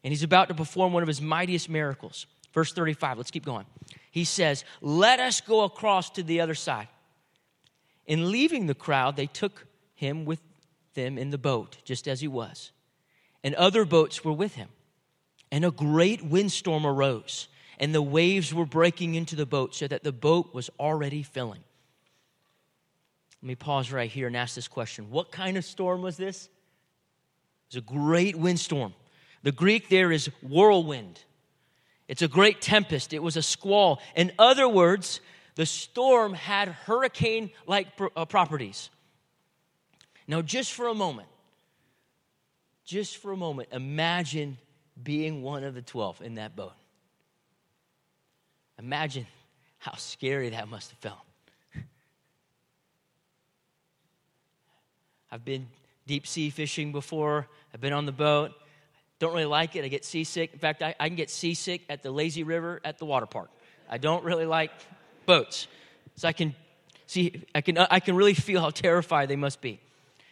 And 0.04 0.12
he's 0.12 0.22
about 0.22 0.46
to 0.46 0.54
perform 0.54 0.92
one 0.92 1.02
of 1.02 1.08
his 1.08 1.20
mightiest 1.20 1.68
miracles. 1.68 2.26
Verse 2.52 2.72
35, 2.72 3.18
let's 3.18 3.32
keep 3.32 3.44
going. 3.44 3.66
He 4.12 4.22
says, 4.22 4.64
Let 4.80 5.18
us 5.18 5.40
go 5.40 5.64
across 5.64 6.08
to 6.10 6.22
the 6.22 6.40
other 6.40 6.54
side. 6.54 6.86
In 8.06 8.30
leaving 8.30 8.68
the 8.68 8.76
crowd, 8.76 9.16
they 9.16 9.26
took 9.26 9.66
him 9.96 10.24
with 10.24 10.38
them 10.94 11.18
in 11.18 11.30
the 11.30 11.36
boat, 11.36 11.78
just 11.82 12.06
as 12.06 12.20
he 12.20 12.28
was. 12.28 12.70
And 13.42 13.56
other 13.56 13.84
boats 13.84 14.24
were 14.24 14.32
with 14.32 14.54
him. 14.54 14.68
And 15.50 15.64
a 15.64 15.70
great 15.70 16.22
windstorm 16.22 16.86
arose, 16.86 17.48
and 17.78 17.94
the 17.94 18.02
waves 18.02 18.52
were 18.52 18.66
breaking 18.66 19.14
into 19.14 19.34
the 19.36 19.46
boat 19.46 19.74
so 19.74 19.88
that 19.88 20.04
the 20.04 20.12
boat 20.12 20.52
was 20.52 20.70
already 20.78 21.22
filling. 21.22 21.62
Let 23.42 23.46
me 23.46 23.54
pause 23.54 23.92
right 23.92 24.10
here 24.10 24.26
and 24.26 24.36
ask 24.36 24.54
this 24.54 24.68
question 24.68 25.10
What 25.10 25.30
kind 25.30 25.56
of 25.56 25.64
storm 25.64 26.02
was 26.02 26.16
this? 26.16 26.46
It 27.70 27.76
was 27.76 27.76
a 27.76 27.86
great 27.86 28.36
windstorm. 28.36 28.94
The 29.42 29.52
Greek 29.52 29.88
there 29.88 30.10
is 30.10 30.26
whirlwind. 30.42 31.20
It's 32.08 32.22
a 32.22 32.28
great 32.28 32.60
tempest. 32.60 33.12
It 33.12 33.22
was 33.22 33.36
a 33.36 33.42
squall. 33.42 34.00
In 34.16 34.32
other 34.38 34.68
words, 34.68 35.20
the 35.54 35.66
storm 35.66 36.34
had 36.34 36.68
hurricane 36.68 37.50
like 37.66 37.88
uh, 38.16 38.24
properties. 38.24 38.90
Now, 40.26 40.42
just 40.42 40.72
for 40.72 40.88
a 40.88 40.94
moment, 40.94 41.28
just 42.84 43.18
for 43.18 43.32
a 43.32 43.36
moment, 43.36 43.68
imagine 43.72 44.58
being 45.02 45.42
one 45.42 45.64
of 45.64 45.74
the 45.74 45.82
12 45.82 46.22
in 46.22 46.34
that 46.36 46.56
boat. 46.56 46.72
Imagine 48.78 49.26
how 49.78 49.94
scary 49.94 50.50
that 50.50 50.68
must 50.68 50.90
have 50.90 50.98
felt. 50.98 51.18
I've 55.30 55.44
been 55.44 55.68
deep 56.06 56.26
sea 56.26 56.50
fishing 56.50 56.92
before, 56.92 57.46
I've 57.74 57.80
been 57.80 57.92
on 57.92 58.06
the 58.06 58.12
boat. 58.12 58.52
Don't 59.18 59.32
really 59.32 59.46
like 59.46 59.74
it. 59.74 59.84
I 59.84 59.88
get 59.88 60.04
seasick. 60.04 60.52
In 60.52 60.60
fact, 60.60 60.80
I, 60.80 60.94
I 61.00 61.08
can 61.08 61.16
get 61.16 61.28
seasick 61.28 61.82
at 61.88 62.04
the 62.04 62.10
lazy 62.10 62.44
river 62.44 62.80
at 62.84 62.98
the 62.98 63.04
water 63.04 63.26
park. 63.26 63.50
I 63.90 63.98
don't 63.98 64.22
really 64.24 64.46
like 64.46 64.70
boats. 65.26 65.66
So 66.14 66.28
I 66.28 66.32
can 66.32 66.54
see, 67.06 67.44
I 67.54 67.60
can, 67.60 67.78
I 67.78 67.98
can 68.00 68.14
really 68.14 68.34
feel 68.34 68.60
how 68.60 68.70
terrified 68.70 69.28
they 69.28 69.36
must 69.36 69.60
be. 69.60 69.80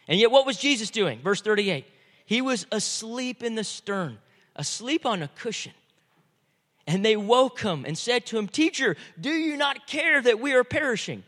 And 0.07 0.19
yet, 0.19 0.31
what 0.31 0.45
was 0.45 0.57
Jesus 0.57 0.89
doing? 0.89 1.19
Verse 1.21 1.41
38 1.41 1.85
He 2.25 2.41
was 2.41 2.65
asleep 2.71 3.43
in 3.43 3.55
the 3.55 3.63
stern 3.63 4.19
asleep 4.57 5.05
on 5.05 5.23
a 5.23 5.29
cushion. 5.29 5.73
And 6.85 7.03
they 7.03 7.17
woke 7.17 7.61
him 7.61 7.85
and 7.85 7.97
said 7.97 8.25
to 8.27 8.37
him, 8.37 8.47
Teacher, 8.47 8.95
do 9.19 9.29
you 9.29 9.57
not 9.57 9.87
care 9.87 10.21
that 10.21 10.39
we 10.39 10.53
are 10.53 10.63
perishing? 10.63 11.23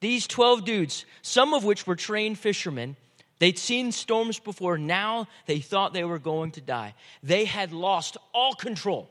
These 0.00 0.26
12 0.26 0.64
dudes, 0.66 1.06
some 1.22 1.54
of 1.54 1.64
which 1.64 1.86
were 1.86 1.96
trained 1.96 2.38
fishermen, 2.38 2.96
they'd 3.38 3.58
seen 3.58 3.90
storms 3.90 4.38
before. 4.38 4.76
Now 4.76 5.28
they 5.46 5.60
thought 5.60 5.94
they 5.94 6.04
were 6.04 6.18
going 6.18 6.50
to 6.52 6.60
die. 6.60 6.94
They 7.22 7.46
had 7.46 7.72
lost 7.72 8.18
all 8.34 8.54
control, 8.54 9.08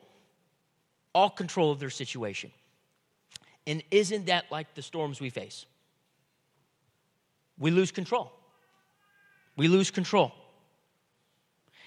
all 1.15 1.31
control 1.31 1.71
of 1.71 1.79
their 1.79 1.89
situation. 1.89 2.51
And 3.65 3.81
isn't 3.89 4.27
that 4.27 4.51
like 4.51 4.75
the 4.75 4.83
storms 4.83 5.19
we 5.19 5.31
face? 5.31 5.65
We 7.57 7.71
lose 7.71 7.91
control. 7.91 8.31
We 9.55 9.67
lose 9.67 9.89
control. 9.89 10.33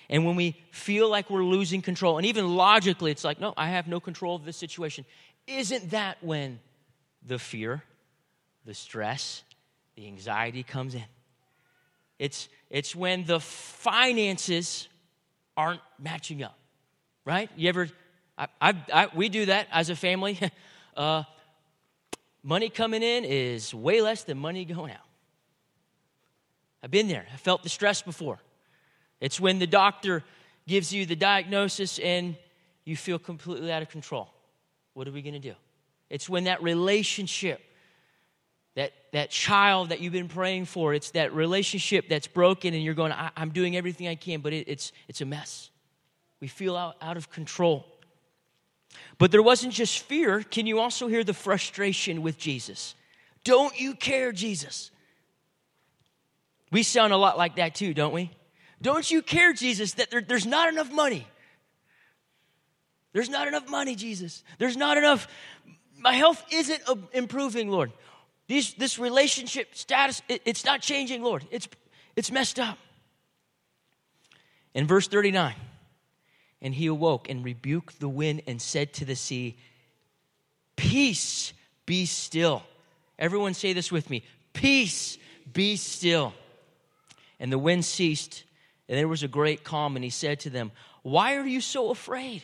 And 0.09 0.25
when 0.25 0.37
we 0.37 0.57
feel 0.71 1.11
like 1.11 1.31
we're 1.31 1.45
losing 1.45 1.83
control, 1.83 2.17
and 2.17 2.27
even 2.27 2.55
logically, 2.57 3.11
it's 3.11 3.25
like, 3.25 3.41
no, 3.41 3.53
I 3.57 3.71
have 3.71 3.89
no 3.89 3.99
control 3.99 4.37
of 4.37 4.45
this 4.45 4.57
situation, 4.57 5.05
isn't 5.47 5.91
that 5.91 6.19
when 6.23 6.61
the 7.27 7.39
fear, 7.39 7.83
the 8.65 8.75
stress, 8.75 9.43
the 9.97 10.07
anxiety 10.07 10.63
comes 10.63 10.95
in? 10.95 11.05
It's, 12.19 12.49
it's 12.71 12.95
when 12.95 13.25
the 13.25 13.41
finances 13.41 14.89
aren't 15.57 15.81
matching 15.99 16.43
up, 16.43 16.57
right? 17.25 17.51
You 17.57 17.69
ever, 17.69 17.89
I, 18.39 18.47
I, 18.61 18.75
I 18.93 19.09
we 19.15 19.29
do 19.29 19.47
that 19.47 19.67
as 19.73 19.91
a 19.91 19.97
family. 19.97 20.39
uh, 20.97 21.25
money 22.43 22.69
coming 22.69 23.03
in 23.03 23.25
is 23.25 23.75
way 23.75 24.01
less 24.01 24.23
than 24.25 24.39
money 24.39 24.65
going 24.65 24.93
out. 24.93 24.99
I've 26.83 26.91
been 26.91 27.09
there, 27.09 27.27
I 27.33 27.37
felt 27.37 27.63
the 27.63 27.69
stress 27.69 28.03
before. 28.03 28.39
It's 29.21 29.41
when 29.41 29.59
the 29.59 29.67
doctor 29.67 30.23
gives 30.67 30.93
you 30.93 31.07
the 31.07 31.17
diagnosis 31.17 31.99
and 31.99 32.37
you 32.85 32.97
feel 32.97 33.19
completely 33.19 33.73
out 33.73 33.83
of 33.83 33.89
control. 33.89 34.29
What 34.95 35.09
are 35.09 35.13
we 35.13 35.23
going 35.23 35.35
to 35.35 35.41
do? 35.41 35.55
It's 36.09 36.29
when 36.29 36.45
that 36.45 36.63
relationship, 36.63 37.61
that, 38.75 38.93
that 39.13 39.31
child 39.31 39.89
that 39.89 40.01
you've 40.01 40.13
been 40.13 40.29
praying 40.29 40.67
for, 40.67 40.95
it's 40.95 41.11
that 41.13 41.35
relationship 41.35 42.09
that's 42.09 42.27
broken 42.27 42.75
and 42.75 42.83
you're 42.83 42.95
going, 42.95 43.13
I, 43.13 43.31
am 43.37 43.51
doing 43.51 43.77
everything 43.77 44.09
I 44.09 44.15
can, 44.15 44.41
but 44.41 44.53
it, 44.53 44.69
it's, 44.69 44.93
it's 45.09 45.21
a 45.21 45.27
mess. 45.27 45.71
We 46.41 46.49
feel 46.49 46.77
out, 46.77 46.97
out 47.01 47.17
of 47.17 47.31
control. 47.31 47.87
But 49.19 49.33
there 49.33 49.43
wasn't 49.43 49.73
just 49.73 50.01
fear. 50.01 50.43
Can 50.43 50.67
you 50.67 50.79
also 50.79 51.09
hear 51.09 51.25
the 51.25 51.35
frustration 51.35 52.23
with 52.23 52.39
Jesus? 52.39 52.95
Don't 53.45 53.79
you 53.79 53.95
care, 53.95 54.33
Jesus? 54.33 54.91
We 56.71 56.83
sound 56.83 57.13
a 57.13 57.17
lot 57.17 57.39
like 57.39 57.57
that 57.57 57.75
too, 57.75 57.95
don't 57.95 58.13
we? 58.13 58.31
Don't 58.81 59.11
you 59.11 59.23
care, 59.23 59.53
Jesus, 59.53 59.95
that 59.95 60.11
there, 60.11 60.21
there's 60.21 60.47
not 60.47 60.69
enough 60.69 60.91
money? 60.93 61.27
There's 63.13 63.31
not 63.31 63.49
enough 63.49 63.69
money, 63.69 63.95
Jesus. 63.95 64.45
There's 64.59 64.77
not 64.77 64.99
enough. 64.99 65.27
My 65.99 66.13
health 66.13 66.45
isn't 66.53 66.83
improving, 67.13 67.71
Lord. 67.71 67.93
These, 68.47 68.75
this 68.75 68.99
relationship 68.99 69.75
status, 69.75 70.23
it, 70.29 70.43
it's 70.45 70.65
not 70.65 70.83
changing, 70.83 71.23
Lord. 71.23 71.45
It's, 71.51 71.69
it's 72.15 72.31
messed 72.31 72.59
up. 72.59 72.79
In 74.75 74.87
verse 74.87 75.09
39, 75.09 75.55
And 76.61 76.75
he 76.75 76.87
awoke 76.87 77.31
and 77.31 77.43
rebuked 77.43 77.99
the 77.99 78.09
wind 78.09 78.43
and 78.47 78.61
said 78.61 78.93
to 78.95 79.07
the 79.07 79.17
sea, 79.17 79.57
Peace, 80.77 81.55
be 81.87 82.05
still. 82.05 82.63
Everyone 83.19 83.55
say 83.55 83.73
this 83.73 83.91
with 83.91 84.11
me 84.11 84.23
Peace, 84.53 85.17
be 85.51 85.77
still. 85.77 86.35
And 87.41 87.51
the 87.51 87.59
wind 87.59 87.85
ceased, 87.85 88.45
and 88.89 88.99
there 88.99 89.09
was 89.09 89.23
a 89.23 89.29
great 89.29 89.65
calm. 89.65 89.97
And 89.97 90.05
he 90.05 90.11
said 90.11 90.41
to 90.41 90.51
them, 90.51 90.73
Why 91.03 91.37
are 91.37 91.47
you 91.47 91.61
so 91.61 91.91
afraid? 91.91 92.43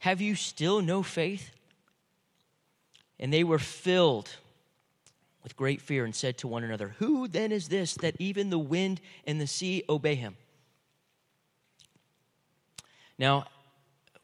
Have 0.00 0.20
you 0.20 0.34
still 0.34 0.80
no 0.80 1.02
faith? 1.02 1.50
And 3.18 3.32
they 3.32 3.44
were 3.44 3.58
filled 3.58 4.30
with 5.42 5.56
great 5.56 5.80
fear 5.80 6.04
and 6.04 6.14
said 6.14 6.38
to 6.38 6.48
one 6.48 6.64
another, 6.64 6.94
Who 6.98 7.28
then 7.28 7.52
is 7.52 7.68
this 7.68 7.94
that 7.94 8.16
even 8.18 8.50
the 8.50 8.58
wind 8.58 9.00
and 9.26 9.40
the 9.40 9.46
sea 9.46 9.84
obey 9.88 10.14
him? 10.14 10.36
Now, 13.18 13.46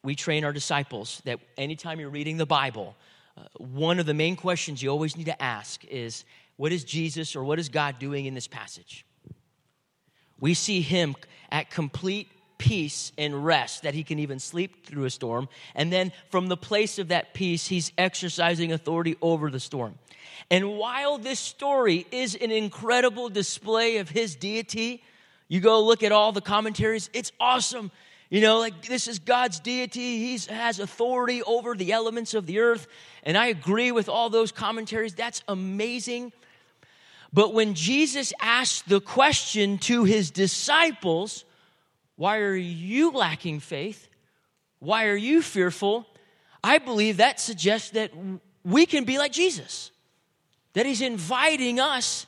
we 0.02 0.14
train 0.14 0.44
our 0.44 0.52
disciples 0.52 1.20
that 1.24 1.40
anytime 1.58 2.00
you're 2.00 2.10
reading 2.10 2.36
the 2.36 2.46
Bible, 2.46 2.94
uh, 3.36 3.42
one 3.58 3.98
of 3.98 4.06
the 4.06 4.14
main 4.14 4.36
questions 4.36 4.82
you 4.82 4.88
always 4.88 5.16
need 5.16 5.26
to 5.26 5.42
ask 5.42 5.84
is 5.84 6.24
what 6.56 6.72
is 6.72 6.84
Jesus 6.84 7.36
or 7.36 7.44
what 7.44 7.58
is 7.58 7.68
God 7.68 7.98
doing 7.98 8.26
in 8.26 8.34
this 8.34 8.46
passage? 8.46 9.05
We 10.40 10.54
see 10.54 10.80
him 10.80 11.16
at 11.50 11.70
complete 11.70 12.28
peace 12.58 13.12
and 13.18 13.44
rest 13.44 13.82
that 13.82 13.94
he 13.94 14.02
can 14.02 14.18
even 14.18 14.38
sleep 14.38 14.86
through 14.86 15.04
a 15.04 15.10
storm. 15.10 15.48
And 15.74 15.92
then 15.92 16.12
from 16.30 16.48
the 16.48 16.56
place 16.56 16.98
of 16.98 17.08
that 17.08 17.34
peace, 17.34 17.66
he's 17.66 17.92
exercising 17.98 18.72
authority 18.72 19.16
over 19.20 19.50
the 19.50 19.60
storm. 19.60 19.98
And 20.50 20.76
while 20.78 21.18
this 21.18 21.40
story 21.40 22.06
is 22.10 22.34
an 22.34 22.50
incredible 22.50 23.28
display 23.28 23.98
of 23.98 24.08
his 24.08 24.36
deity, 24.36 25.02
you 25.48 25.60
go 25.60 25.82
look 25.84 26.02
at 26.02 26.12
all 26.12 26.32
the 26.32 26.40
commentaries, 26.40 27.10
it's 27.12 27.32
awesome. 27.40 27.90
You 28.30 28.40
know, 28.40 28.58
like 28.58 28.86
this 28.86 29.06
is 29.06 29.20
God's 29.20 29.60
deity. 29.60 30.18
He 30.18 30.38
has 30.52 30.80
authority 30.80 31.42
over 31.42 31.74
the 31.74 31.92
elements 31.92 32.34
of 32.34 32.46
the 32.46 32.58
earth. 32.58 32.88
And 33.22 33.36
I 33.36 33.46
agree 33.46 33.92
with 33.92 34.08
all 34.08 34.30
those 34.30 34.50
commentaries. 34.50 35.14
That's 35.14 35.42
amazing. 35.46 36.32
But 37.32 37.52
when 37.54 37.74
Jesus 37.74 38.32
asked 38.40 38.88
the 38.88 39.00
question 39.00 39.78
to 39.78 40.04
his 40.04 40.30
disciples, 40.30 41.44
why 42.16 42.38
are 42.38 42.54
you 42.54 43.10
lacking 43.10 43.60
faith? 43.60 44.08
Why 44.78 45.06
are 45.06 45.16
you 45.16 45.42
fearful? 45.42 46.06
I 46.62 46.78
believe 46.78 47.18
that 47.18 47.40
suggests 47.40 47.90
that 47.90 48.12
we 48.64 48.86
can 48.86 49.04
be 49.04 49.18
like 49.18 49.32
Jesus, 49.32 49.90
that 50.72 50.86
he's 50.86 51.02
inviting 51.02 51.78
us 51.78 52.26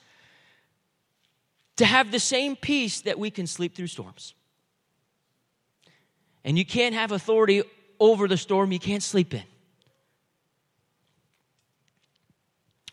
to 1.76 1.84
have 1.84 2.10
the 2.10 2.20
same 2.20 2.56
peace 2.56 3.02
that 3.02 3.18
we 3.18 3.30
can 3.30 3.46
sleep 3.46 3.74
through 3.74 3.86
storms. 3.86 4.34
And 6.44 6.58
you 6.58 6.64
can't 6.64 6.94
have 6.94 7.12
authority 7.12 7.62
over 8.00 8.28
the 8.28 8.36
storm 8.36 8.72
you 8.72 8.78
can't 8.78 9.02
sleep 9.02 9.34
in. 9.34 9.42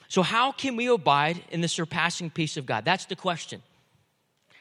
So, 0.07 0.21
how 0.21 0.51
can 0.51 0.75
we 0.75 0.87
abide 0.87 1.43
in 1.51 1.61
the 1.61 1.67
surpassing 1.67 2.29
peace 2.29 2.57
of 2.57 2.65
God? 2.65 2.85
That's 2.85 3.05
the 3.05 3.15
question. 3.15 3.61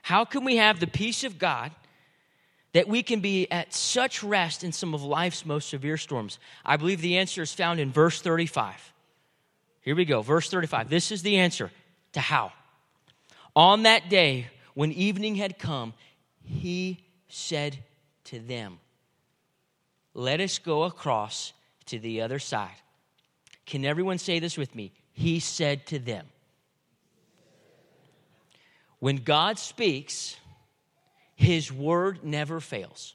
How 0.02 0.24
can 0.24 0.44
we 0.44 0.56
have 0.56 0.80
the 0.80 0.86
peace 0.86 1.24
of 1.24 1.38
God 1.38 1.72
that 2.72 2.88
we 2.88 3.02
can 3.02 3.20
be 3.20 3.50
at 3.50 3.72
such 3.72 4.22
rest 4.22 4.64
in 4.64 4.72
some 4.72 4.94
of 4.94 5.02
life's 5.02 5.46
most 5.46 5.68
severe 5.68 5.96
storms? 5.96 6.38
I 6.64 6.76
believe 6.76 7.00
the 7.00 7.18
answer 7.18 7.42
is 7.42 7.52
found 7.52 7.80
in 7.80 7.90
verse 7.90 8.20
35. 8.20 8.92
Here 9.80 9.94
we 9.94 10.04
go, 10.04 10.22
verse 10.22 10.50
35. 10.50 10.88
This 10.88 11.12
is 11.12 11.22
the 11.22 11.38
answer 11.38 11.70
to 12.12 12.20
how. 12.20 12.52
On 13.54 13.84
that 13.84 14.08
day, 14.08 14.48
when 14.74 14.92
evening 14.92 15.36
had 15.36 15.58
come, 15.58 15.94
he 16.42 17.00
said 17.28 17.78
to 18.24 18.38
them, 18.38 18.78
Let 20.14 20.40
us 20.40 20.58
go 20.58 20.84
across 20.84 21.52
to 21.86 21.98
the 21.98 22.22
other 22.22 22.38
side. 22.38 22.76
Can 23.66 23.84
everyone 23.84 24.18
say 24.18 24.38
this 24.38 24.58
with 24.58 24.74
me? 24.74 24.92
He 25.14 25.40
said 25.40 25.86
to 25.86 25.98
them. 25.98 26.26
When 28.98 29.16
God 29.16 29.58
speaks, 29.58 30.36
his 31.34 31.72
word 31.72 32.24
never 32.24 32.60
fails. 32.60 33.14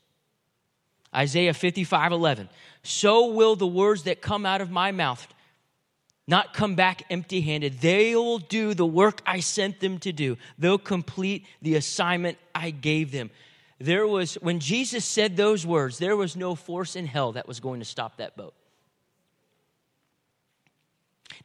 Isaiah 1.13 1.53
55 1.53 2.11
11. 2.11 2.49
So 2.83 3.27
will 3.27 3.55
the 3.55 3.67
words 3.67 4.03
that 4.03 4.21
come 4.21 4.45
out 4.45 4.61
of 4.61 4.71
my 4.71 4.91
mouth 4.91 5.27
not 6.27 6.53
come 6.53 6.75
back 6.75 7.01
empty 7.09 7.41
handed. 7.41 7.79
They 7.79 8.15
will 8.15 8.37
do 8.37 8.75
the 8.75 8.85
work 8.85 9.21
I 9.25 9.39
sent 9.39 9.79
them 9.79 9.97
to 9.99 10.13
do, 10.13 10.37
they'll 10.57 10.77
complete 10.77 11.45
the 11.61 11.75
assignment 11.75 12.37
I 12.53 12.69
gave 12.69 13.11
them. 13.11 13.31
There 13.79 14.05
was, 14.05 14.35
when 14.35 14.59
Jesus 14.59 15.05
said 15.05 15.37
those 15.37 15.65
words, 15.65 15.97
there 15.97 16.17
was 16.17 16.35
no 16.35 16.53
force 16.53 16.95
in 16.95 17.07
hell 17.07 17.31
that 17.31 17.47
was 17.47 17.59
going 17.59 17.79
to 17.79 17.85
stop 17.85 18.17
that 18.17 18.35
boat. 18.35 18.53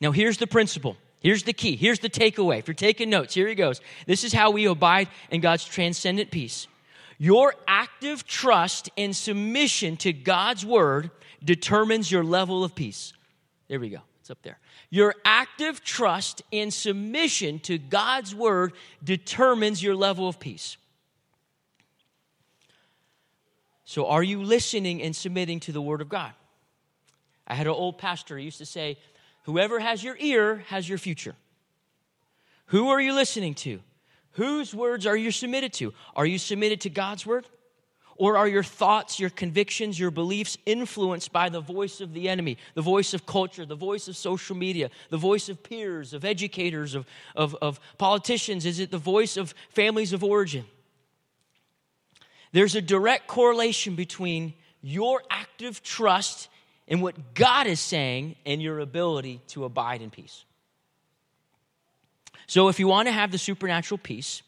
Now, 0.01 0.13
here's 0.13 0.39
the 0.39 0.47
principle 0.47 0.97
Here's 1.25 1.45
the 1.45 1.55
key. 1.55 1.75
Here's 1.75 2.01
the 2.01 2.11
takeaway. 2.11 2.59
If 2.59 2.69
you're 2.69 2.75
taking 2.75 3.09
notes, 3.09 3.33
here 3.33 3.49
he 3.49 3.55
goes. 3.55 3.81
This 4.07 4.25
is 4.25 4.35
how 4.35 4.51
we 4.51 4.67
abide 4.67 5.09
in 5.31 5.41
God's 5.41 5.65
transcendent 5.65 6.31
peace. 6.31 6.67
Your 7.17 7.55
active 7.67 8.27
trust 8.27 8.91
and 8.99 9.17
submission 9.17 9.97
to 9.99 10.13
God's 10.13 10.67
word 10.67 11.11
determines 11.43 12.13
your 12.13 12.25
level 12.25 12.63
of 12.63 12.75
peace. 12.75 13.15
There 13.69 13.81
we 13.81 13.89
go. 13.89 14.01
It's 14.21 14.31
up 14.31 14.43
there. 14.43 14.59
Your 14.91 15.15
active 15.25 15.83
trust 15.83 16.43
and 16.53 16.73
submission 16.73 17.59
to 17.61 17.79
God's 17.79 18.35
word 18.35 18.75
determines 19.03 19.83
your 19.83 19.97
level 19.97 20.29
of 20.29 20.39
peace. 20.39 20.77
So, 23.87 24.09
are 24.09 24.23
you 24.23 24.43
listening 24.43 25.01
and 25.01 25.17
submitting 25.17 25.61
to 25.61 25.73
the 25.73 25.81
word 25.81 26.03
of 26.03 26.11
God? 26.11 26.33
I 27.47 27.55
had 27.55 27.67
an 27.67 27.73
old 27.73 27.97
pastor 27.97 28.37
who 28.37 28.45
used 28.45 28.59
to 28.59 28.67
say, 28.67 28.99
Whoever 29.45 29.79
has 29.79 30.03
your 30.03 30.17
ear 30.19 30.65
has 30.69 30.89
your 30.89 30.99
future. 30.99 31.35
Who 32.67 32.89
are 32.89 33.01
you 33.01 33.15
listening 33.15 33.55
to? 33.55 33.81
Whose 34.33 34.75
words 34.75 35.07
are 35.07 35.17
you 35.17 35.31
submitted 35.31 35.73
to? 35.75 35.95
Are 36.17 36.27
you 36.27 36.39
submitted 36.39 36.81
to 36.83 36.91
God's 36.91 37.25
word? 37.25 37.47
Or 38.17 38.37
are 38.37 38.49
your 38.49 38.63
thoughts, 38.63 39.19
your 39.19 39.31
convictions, 39.31 39.99
your 39.99 40.11
beliefs 40.11 40.57
influenced 40.67 41.33
by 41.33 41.49
the 41.49 41.61
voice 41.61 42.01
of 42.01 42.15
the 42.15 42.29
enemy, 42.29 42.59
the 42.75 42.83
voice 42.83 43.13
of 43.13 43.27
culture, 43.27 43.67
the 43.67 43.75
voice 43.75 44.09
of 44.09 44.17
social 44.17 44.57
media, 44.57 44.91
the 45.11 45.17
voice 45.17 45.49
of 45.49 45.63
peers, 45.63 46.15
of 46.15 46.25
educators, 46.25 46.95
of, 46.95 47.07
of, 47.35 47.57
of 47.61 47.81
politicians? 47.99 48.67
Is 48.67 48.79
it 48.79 48.91
the 48.91 48.99
voice 48.99 49.37
of 49.37 49.53
families 49.71 50.13
of 50.13 50.23
origin? 50.23 50.65
There's 52.53 52.77
a 52.77 52.81
direct 52.81 53.27
correlation 53.27 53.97
between 53.97 54.55
your 54.81 55.23
active 55.29 55.83
trust 55.83 56.49
in 56.87 57.01
what 57.01 57.35
God 57.35 57.67
is 57.67 57.81
saying 57.81 58.37
and 58.45 58.63
your 58.63 58.79
ability 58.81 59.41
to 59.49 59.65
abide 59.65 60.03
in 60.03 60.11
peace. 60.11 60.45
So, 62.47 62.69
if 62.69 62.79
you 62.79 62.87
want 62.87 63.09
to 63.09 63.13
have 63.13 63.31
the 63.31 63.39
supernatural 63.39 63.99
peace, 63.99 64.43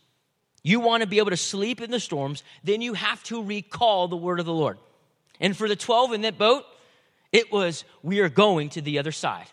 you 0.63 0.81
want 0.81 1.03
to 1.03 1.09
be 1.09 1.19
able 1.19 1.31
to 1.31 1.37
sleep 1.37 1.81
in 1.81 1.91
the 1.91 2.01
storms, 2.01 2.43
then 2.63 2.83
you 2.83 2.95
have 2.95 3.23
to 3.25 3.43
recall 3.43 4.09
the 4.09 4.17
word 4.17 4.41
of 4.41 4.47
the 4.47 4.53
Lord. 4.53 4.79
And 5.41 5.57
for 5.57 5.69
the 5.69 5.77
12 5.77 6.13
in 6.13 6.21
that 6.23 6.39
boat, 6.39 6.65
it 7.33 7.53
was, 7.53 7.85
we 8.03 8.21
are 8.21 8.29
going 8.29 8.71
to 8.71 8.81
the 8.81 8.99
other 8.99 9.13
side. 9.13 9.47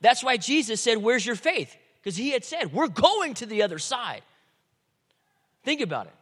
That's 0.00 0.22
why 0.22 0.36
Jesus 0.36 0.80
said, 0.80 0.98
Where's 0.98 1.24
your 1.24 1.36
faith? 1.36 1.76
Because 2.00 2.16
he 2.16 2.30
had 2.30 2.44
said, 2.44 2.72
We're 2.72 2.88
going 2.88 3.34
to 3.34 3.46
the 3.46 3.62
other 3.62 3.78
side. 3.78 4.22
Think 5.64 5.80
about 5.80 6.06
it. 6.06 6.14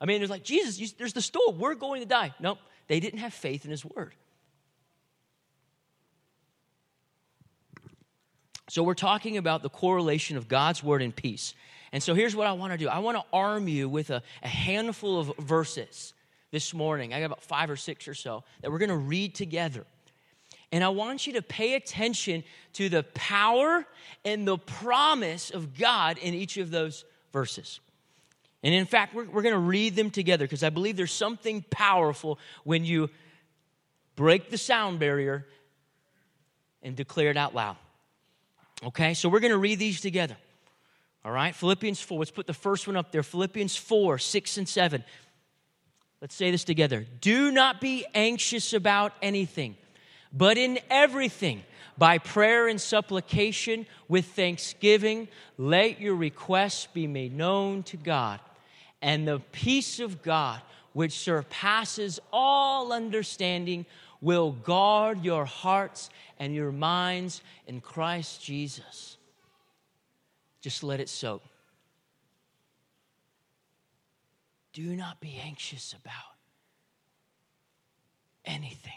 I 0.00 0.06
mean, 0.06 0.20
it's 0.20 0.30
like, 0.30 0.44
Jesus, 0.44 0.78
you, 0.78 0.88
there's 0.98 1.12
the 1.12 1.22
storm. 1.22 1.58
We're 1.58 1.74
going 1.74 2.02
to 2.02 2.08
die. 2.08 2.34
No, 2.40 2.50
nope, 2.50 2.58
they 2.88 3.00
didn't 3.00 3.20
have 3.20 3.32
faith 3.32 3.64
in 3.64 3.70
his 3.70 3.84
word. 3.84 4.14
So, 8.72 8.82
we're 8.82 8.94
talking 8.94 9.36
about 9.36 9.62
the 9.62 9.68
correlation 9.68 10.38
of 10.38 10.48
God's 10.48 10.82
word 10.82 11.02
and 11.02 11.14
peace. 11.14 11.52
And 11.92 12.02
so, 12.02 12.14
here's 12.14 12.34
what 12.34 12.46
I 12.46 12.52
want 12.52 12.72
to 12.72 12.78
do 12.78 12.88
I 12.88 13.00
want 13.00 13.18
to 13.18 13.24
arm 13.30 13.68
you 13.68 13.86
with 13.86 14.08
a, 14.08 14.22
a 14.42 14.48
handful 14.48 15.20
of 15.20 15.36
verses 15.36 16.14
this 16.52 16.72
morning. 16.72 17.12
I 17.12 17.20
got 17.20 17.26
about 17.26 17.42
five 17.42 17.68
or 17.68 17.76
six 17.76 18.08
or 18.08 18.14
so 18.14 18.44
that 18.62 18.72
we're 18.72 18.78
going 18.78 18.88
to 18.88 18.96
read 18.96 19.34
together. 19.34 19.84
And 20.72 20.82
I 20.82 20.88
want 20.88 21.26
you 21.26 21.34
to 21.34 21.42
pay 21.42 21.74
attention 21.74 22.44
to 22.72 22.88
the 22.88 23.02
power 23.12 23.86
and 24.24 24.48
the 24.48 24.56
promise 24.56 25.50
of 25.50 25.76
God 25.78 26.16
in 26.16 26.32
each 26.32 26.56
of 26.56 26.70
those 26.70 27.04
verses. 27.30 27.78
And 28.62 28.74
in 28.74 28.86
fact, 28.86 29.14
we're, 29.14 29.26
we're 29.26 29.42
going 29.42 29.52
to 29.52 29.58
read 29.58 29.96
them 29.96 30.08
together 30.08 30.46
because 30.46 30.62
I 30.62 30.70
believe 30.70 30.96
there's 30.96 31.12
something 31.12 31.62
powerful 31.68 32.38
when 32.64 32.86
you 32.86 33.10
break 34.16 34.48
the 34.48 34.56
sound 34.56 34.98
barrier 34.98 35.46
and 36.82 36.96
declare 36.96 37.28
it 37.28 37.36
out 37.36 37.54
loud. 37.54 37.76
Okay, 38.84 39.14
so 39.14 39.28
we're 39.28 39.40
going 39.40 39.52
to 39.52 39.58
read 39.58 39.78
these 39.78 40.00
together. 40.00 40.36
All 41.24 41.30
right, 41.30 41.54
Philippians 41.54 42.00
4. 42.00 42.18
Let's 42.18 42.30
put 42.32 42.48
the 42.48 42.54
first 42.54 42.86
one 42.86 42.96
up 42.96 43.12
there 43.12 43.22
Philippians 43.22 43.76
4, 43.76 44.18
6, 44.18 44.58
and 44.58 44.68
7. 44.68 45.04
Let's 46.20 46.34
say 46.34 46.50
this 46.50 46.64
together. 46.64 47.06
Do 47.20 47.52
not 47.52 47.80
be 47.80 48.04
anxious 48.14 48.72
about 48.72 49.12
anything, 49.22 49.76
but 50.32 50.58
in 50.58 50.80
everything, 50.90 51.62
by 51.96 52.18
prayer 52.18 52.68
and 52.68 52.80
supplication 52.80 53.86
with 54.08 54.26
thanksgiving, 54.26 55.28
let 55.58 56.00
your 56.00 56.16
requests 56.16 56.86
be 56.86 57.06
made 57.06 57.36
known 57.36 57.82
to 57.84 57.96
God. 57.96 58.40
And 59.00 59.26
the 59.26 59.40
peace 59.52 60.00
of 60.00 60.22
God, 60.22 60.60
which 60.92 61.12
surpasses 61.12 62.20
all 62.32 62.92
understanding, 62.92 63.86
will 64.20 64.52
guard 64.52 65.24
your 65.24 65.44
hearts 65.44 66.10
and 66.38 66.54
your 66.54 66.72
minds 66.72 67.42
in 67.66 67.80
Christ 67.80 68.42
Jesus. 68.42 69.16
Just 70.60 70.82
let 70.82 71.00
it 71.00 71.08
soak. 71.08 71.42
Do 74.72 74.96
not 74.96 75.20
be 75.20 75.38
anxious 75.44 75.92
about 75.92 76.36
anything. 78.44 78.92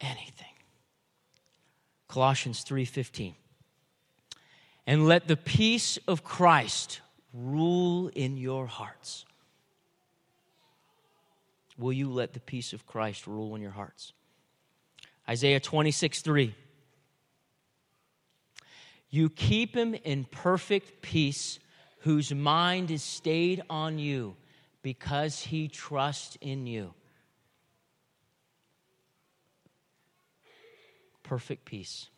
Anything. 0.00 0.46
Colossians 2.08 2.62
3:15. 2.64 3.34
And 4.86 5.06
let 5.06 5.28
the 5.28 5.36
peace 5.36 5.96
of 6.08 6.24
Christ 6.24 7.00
rule 7.32 8.08
in 8.08 8.36
your 8.36 8.66
hearts. 8.66 9.24
Will 11.78 11.92
you 11.92 12.10
let 12.10 12.32
the 12.32 12.40
peace 12.40 12.72
of 12.72 12.86
Christ 12.86 13.26
rule 13.26 13.54
in 13.54 13.62
your 13.62 13.70
hearts? 13.70 14.12
Isaiah 15.28 15.60
26, 15.60 16.20
3. 16.20 16.54
You 19.10 19.28
keep 19.30 19.76
him 19.76 19.94
in 19.94 20.24
perfect 20.24 21.02
peace, 21.02 21.58
whose 22.00 22.34
mind 22.34 22.90
is 22.90 23.02
stayed 23.02 23.62
on 23.68 23.98
you 23.98 24.36
because 24.82 25.40
he 25.40 25.68
trusts 25.68 26.36
in 26.40 26.66
you. 26.66 26.94
Perfect 31.22 31.64
peace. 31.64 32.08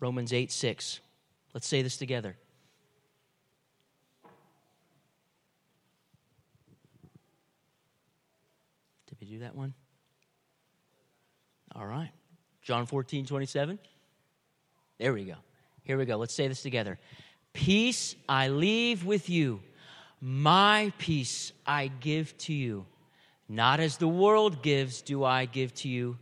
Romans 0.00 0.32
8 0.32 0.50
6. 0.50 1.00
Let's 1.54 1.66
say 1.66 1.82
this 1.82 1.96
together. 1.96 2.36
We 9.26 9.32
do 9.32 9.38
that 9.40 9.56
one? 9.56 9.74
All 11.74 11.86
right. 11.86 12.10
John 12.62 12.86
14 12.86 13.26
27. 13.26 13.78
There 14.98 15.12
we 15.12 15.24
go. 15.24 15.34
Here 15.82 15.98
we 15.98 16.04
go. 16.04 16.16
Let's 16.16 16.34
say 16.34 16.46
this 16.46 16.62
together. 16.62 16.98
Peace 17.52 18.14
I 18.28 18.48
leave 18.48 19.04
with 19.04 19.28
you, 19.28 19.60
my 20.20 20.92
peace 20.98 21.52
I 21.66 21.88
give 21.88 22.36
to 22.38 22.52
you. 22.52 22.86
Not 23.48 23.80
as 23.80 23.96
the 23.96 24.08
world 24.08 24.62
gives, 24.62 25.02
do 25.02 25.24
I 25.24 25.46
give 25.46 25.74
to 25.74 25.88
you. 25.88 26.18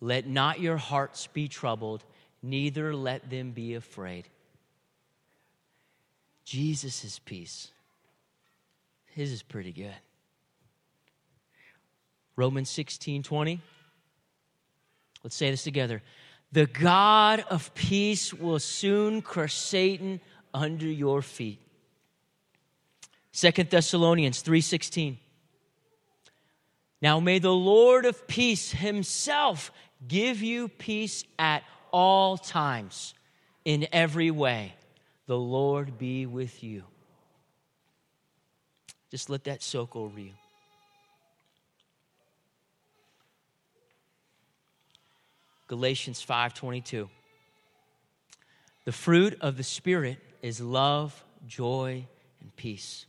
Let 0.00 0.26
not 0.26 0.60
your 0.60 0.76
hearts 0.76 1.26
be 1.26 1.46
troubled 1.46 2.04
neither 2.42 2.94
let 2.94 3.28
them 3.28 3.50
be 3.50 3.74
afraid. 3.74 4.28
Jesus' 6.44 7.18
peace. 7.18 7.70
His 9.14 9.30
is 9.30 9.42
pretty 9.42 9.72
good. 9.72 9.94
Romans 12.40 12.70
16 12.70 13.22
20. 13.22 13.60
Let's 15.22 15.36
say 15.36 15.50
this 15.50 15.62
together. 15.62 16.00
The 16.52 16.64
God 16.64 17.44
of 17.50 17.74
peace 17.74 18.32
will 18.32 18.58
soon 18.58 19.20
crush 19.20 19.54
Satan 19.54 20.22
under 20.54 20.86
your 20.86 21.20
feet. 21.20 21.60
Second 23.30 23.68
Thessalonians 23.68 24.40
3:16 24.42 25.18
Now 27.02 27.20
may 27.20 27.40
the 27.40 27.52
Lord 27.52 28.06
of 28.06 28.26
peace 28.26 28.72
himself 28.72 29.70
give 30.08 30.40
you 30.40 30.68
peace 30.68 31.24
at 31.38 31.62
all 31.92 32.38
times, 32.38 33.12
in 33.66 33.86
every 33.92 34.30
way. 34.30 34.72
The 35.26 35.36
Lord 35.36 35.98
be 35.98 36.24
with 36.24 36.64
you. 36.64 36.84
Just 39.10 39.28
let 39.28 39.44
that 39.44 39.62
soak 39.62 39.94
over 39.94 40.18
you. 40.18 40.32
Galatians 45.70 46.20
5:22 46.20 47.08
The 48.84 48.90
fruit 48.90 49.38
of 49.40 49.56
the 49.56 49.62
spirit 49.62 50.18
is 50.42 50.60
love, 50.60 51.24
joy, 51.46 52.08
and 52.40 52.56
peace. 52.56 53.06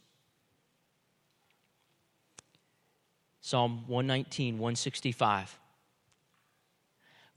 Psalm 3.40 3.88
119, 3.88 4.60
165. 4.60 5.58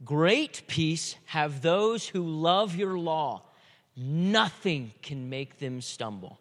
Great 0.04 0.62
peace 0.66 1.16
have 1.24 1.62
those 1.62 2.06
who 2.06 2.22
love 2.22 2.76
your 2.76 2.98
law. 2.98 3.44
Nothing 3.96 4.92
can 5.00 5.30
make 5.30 5.58
them 5.58 5.80
stumble. 5.80 6.38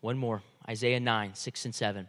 One 0.00 0.18
more 0.18 0.42
Isaiah 0.68 0.98
9, 0.98 1.36
6 1.36 1.64
and 1.66 1.72
7. 1.72 2.08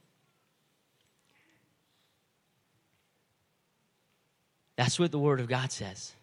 That's 4.81 4.97
what 4.97 5.11
the 5.11 5.19
Word 5.19 5.39
of 5.39 5.45
God 5.47 5.71
says. 5.71 6.13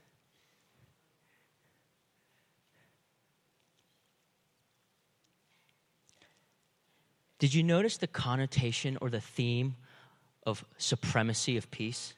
Did 7.39 7.55
you 7.55 7.63
notice 7.63 7.99
the 7.99 8.09
connotation 8.09 8.99
or 9.01 9.11
the 9.11 9.21
theme 9.21 9.77
of 10.45 10.65
supremacy 10.77 11.57
of 11.57 11.71
peace? 11.71 12.15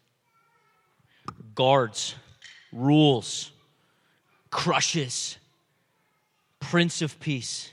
guards, 1.55 2.14
rules, 2.72 3.53
crushes, 4.48 5.37
Prince 6.59 7.03
of 7.03 7.20
Peace. 7.20 7.70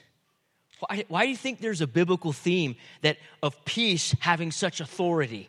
Why, 0.79 1.05
why 1.07 1.23
do 1.23 1.29
you 1.29 1.37
think 1.37 1.61
there's 1.61 1.79
a 1.79 1.87
biblical 1.87 2.33
theme 2.33 2.75
that 3.01 3.15
of 3.41 3.63
peace 3.63 4.13
having 4.19 4.51
such 4.51 4.81
authority? 4.81 5.47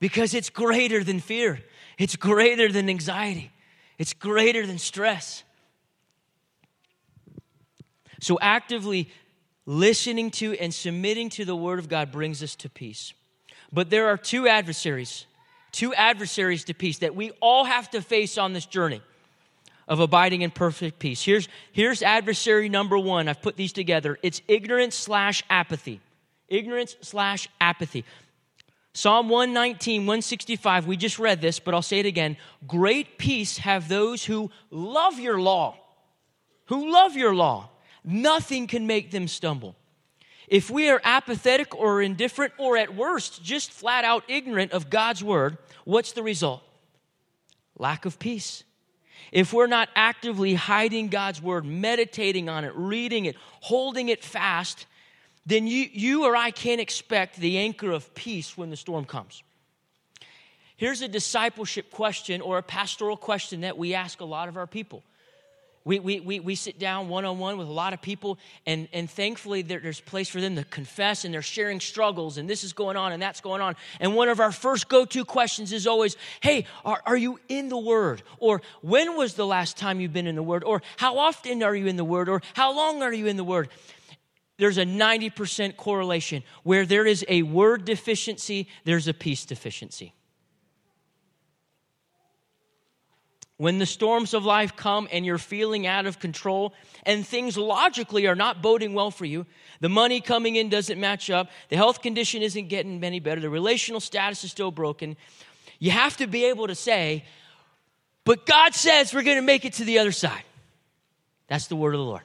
Because 0.00 0.34
it's 0.34 0.50
greater 0.50 1.02
than 1.02 1.20
fear. 1.20 1.60
It's 1.98 2.16
greater 2.16 2.70
than 2.70 2.88
anxiety. 2.88 3.50
It's 3.98 4.12
greater 4.12 4.66
than 4.66 4.78
stress. 4.78 5.44
So, 8.20 8.38
actively 8.40 9.08
listening 9.66 10.30
to 10.32 10.54
and 10.54 10.72
submitting 10.74 11.30
to 11.30 11.44
the 11.44 11.56
Word 11.56 11.78
of 11.78 11.88
God 11.88 12.10
brings 12.10 12.42
us 12.42 12.54
to 12.56 12.68
peace. 12.68 13.12
But 13.72 13.90
there 13.90 14.08
are 14.08 14.16
two 14.16 14.48
adversaries 14.48 15.26
two 15.74 15.92
adversaries 15.92 16.64
to 16.64 16.72
peace 16.72 16.98
that 16.98 17.16
we 17.16 17.32
all 17.40 17.64
have 17.64 17.90
to 17.90 18.00
face 18.00 18.38
on 18.38 18.52
this 18.52 18.64
journey 18.64 19.02
of 19.88 19.98
abiding 20.00 20.42
in 20.42 20.50
perfect 20.50 21.00
peace. 21.00 21.22
Here's, 21.22 21.48
here's 21.72 22.00
adversary 22.00 22.68
number 22.68 22.96
one. 22.96 23.28
I've 23.28 23.42
put 23.42 23.56
these 23.56 23.72
together. 23.72 24.16
It's 24.22 24.40
ignorance 24.46 24.94
slash 24.94 25.42
apathy. 25.50 26.00
Ignorance 26.48 26.96
slash 27.02 27.48
apathy. 27.60 28.04
Psalm 28.96 29.28
119, 29.28 30.02
165, 30.02 30.86
we 30.86 30.96
just 30.96 31.18
read 31.18 31.40
this, 31.40 31.58
but 31.58 31.74
I'll 31.74 31.82
say 31.82 31.98
it 31.98 32.06
again. 32.06 32.36
Great 32.64 33.18
peace 33.18 33.58
have 33.58 33.88
those 33.88 34.24
who 34.24 34.52
love 34.70 35.18
your 35.18 35.40
law. 35.40 35.76
Who 36.66 36.92
love 36.92 37.16
your 37.16 37.34
law. 37.34 37.70
Nothing 38.04 38.68
can 38.68 38.86
make 38.86 39.10
them 39.10 39.26
stumble. 39.26 39.74
If 40.46 40.70
we 40.70 40.90
are 40.90 41.00
apathetic 41.02 41.74
or 41.74 42.02
indifferent, 42.02 42.52
or 42.56 42.76
at 42.76 42.94
worst, 42.94 43.42
just 43.42 43.72
flat 43.72 44.04
out 44.04 44.22
ignorant 44.28 44.70
of 44.70 44.90
God's 44.90 45.24
word, 45.24 45.58
what's 45.84 46.12
the 46.12 46.22
result? 46.22 46.62
Lack 47.76 48.04
of 48.04 48.20
peace. 48.20 48.62
If 49.32 49.52
we're 49.52 49.66
not 49.66 49.88
actively 49.96 50.54
hiding 50.54 51.08
God's 51.08 51.42
word, 51.42 51.64
meditating 51.64 52.48
on 52.48 52.62
it, 52.62 52.72
reading 52.76 53.24
it, 53.24 53.34
holding 53.60 54.08
it 54.08 54.22
fast, 54.22 54.86
then 55.46 55.66
you, 55.66 55.88
you 55.92 56.24
or 56.24 56.36
I 56.36 56.50
can't 56.50 56.80
expect 56.80 57.36
the 57.36 57.58
anchor 57.58 57.90
of 57.90 58.14
peace 58.14 58.56
when 58.56 58.70
the 58.70 58.76
storm 58.76 59.04
comes. 59.04 59.42
Here's 60.76 61.02
a 61.02 61.08
discipleship 61.08 61.90
question 61.90 62.40
or 62.40 62.58
a 62.58 62.62
pastoral 62.62 63.16
question 63.16 63.60
that 63.60 63.78
we 63.78 63.94
ask 63.94 64.20
a 64.20 64.24
lot 64.24 64.48
of 64.48 64.56
our 64.56 64.66
people 64.66 65.02
we, 65.84 65.98
we, 65.98 66.20
we, 66.20 66.40
we 66.40 66.54
sit 66.54 66.78
down 66.78 67.10
one 67.10 67.26
on 67.26 67.38
one 67.38 67.58
with 67.58 67.68
a 67.68 67.72
lot 67.72 67.92
of 67.92 68.00
people, 68.00 68.38
and, 68.64 68.88
and 68.94 69.08
thankfully 69.10 69.60
there, 69.60 69.80
there's 69.80 70.00
place 70.00 70.30
for 70.30 70.40
them 70.40 70.56
to 70.56 70.64
confess, 70.64 71.26
and 71.26 71.34
they're 71.34 71.42
sharing 71.42 71.78
struggles, 71.78 72.38
and 72.38 72.48
this 72.48 72.64
is 72.64 72.72
going 72.72 72.96
on, 72.96 73.12
and 73.12 73.20
that's 73.20 73.42
going 73.42 73.60
on. 73.60 73.76
And 74.00 74.14
one 74.14 74.30
of 74.30 74.40
our 74.40 74.50
first 74.50 74.88
go 74.88 75.04
to 75.04 75.24
questions 75.26 75.72
is 75.72 75.86
always, 75.86 76.16
Hey, 76.40 76.64
are, 76.86 77.02
are 77.04 77.16
you 77.16 77.38
in 77.48 77.68
the 77.68 77.76
Word? 77.76 78.22
Or 78.38 78.62
when 78.80 79.14
was 79.16 79.34
the 79.34 79.46
last 79.46 79.76
time 79.76 80.00
you've 80.00 80.12
been 80.12 80.26
in 80.26 80.36
the 80.36 80.42
Word? 80.42 80.64
Or 80.64 80.80
how 80.96 81.18
often 81.18 81.62
are 81.62 81.76
you 81.76 81.86
in 81.86 81.96
the 81.96 82.04
Word? 82.04 82.30
Or 82.30 82.40
how 82.54 82.74
long 82.74 83.02
are 83.02 83.12
you 83.12 83.26
in 83.26 83.36
the 83.36 83.44
Word? 83.44 83.68
There's 84.56 84.78
a 84.78 84.84
90% 84.84 85.76
correlation. 85.76 86.42
Where 86.62 86.86
there 86.86 87.06
is 87.06 87.24
a 87.28 87.42
word 87.42 87.84
deficiency, 87.84 88.68
there's 88.84 89.08
a 89.08 89.14
peace 89.14 89.44
deficiency. 89.44 90.14
When 93.56 93.78
the 93.78 93.86
storms 93.86 94.34
of 94.34 94.44
life 94.44 94.74
come 94.74 95.08
and 95.12 95.24
you're 95.24 95.38
feeling 95.38 95.86
out 95.86 96.06
of 96.06 96.18
control 96.18 96.74
and 97.04 97.24
things 97.24 97.56
logically 97.56 98.26
are 98.26 98.34
not 98.34 98.62
boding 98.62 98.94
well 98.94 99.12
for 99.12 99.24
you, 99.24 99.46
the 99.80 99.88
money 99.88 100.20
coming 100.20 100.56
in 100.56 100.68
doesn't 100.68 100.98
match 100.98 101.30
up, 101.30 101.50
the 101.68 101.76
health 101.76 102.02
condition 102.02 102.42
isn't 102.42 102.68
getting 102.68 103.02
any 103.04 103.20
better, 103.20 103.40
the 103.40 103.50
relational 103.50 104.00
status 104.00 104.42
is 104.42 104.50
still 104.50 104.72
broken, 104.72 105.16
you 105.78 105.92
have 105.92 106.16
to 106.16 106.26
be 106.26 106.46
able 106.46 106.66
to 106.66 106.74
say, 106.74 107.24
But 108.24 108.44
God 108.44 108.74
says 108.74 109.14
we're 109.14 109.22
going 109.22 109.36
to 109.36 109.42
make 109.42 109.64
it 109.64 109.74
to 109.74 109.84
the 109.84 110.00
other 110.00 110.12
side. 110.12 110.42
That's 111.46 111.68
the 111.68 111.76
word 111.76 111.94
of 111.94 111.98
the 111.98 112.06
Lord. 112.06 112.22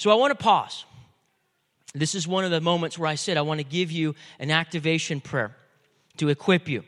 So 0.00 0.10
I 0.10 0.14
want 0.14 0.30
to 0.30 0.42
pause. 0.42 0.86
This 1.92 2.14
is 2.14 2.26
one 2.26 2.46
of 2.46 2.50
the 2.50 2.62
moments 2.62 2.98
where 2.98 3.06
I 3.06 3.16
said 3.16 3.36
I 3.36 3.42
want 3.42 3.60
to 3.60 3.64
give 3.64 3.92
you 3.92 4.14
an 4.38 4.50
activation 4.50 5.20
prayer 5.20 5.54
to 6.16 6.30
equip 6.30 6.70
you. 6.70 6.84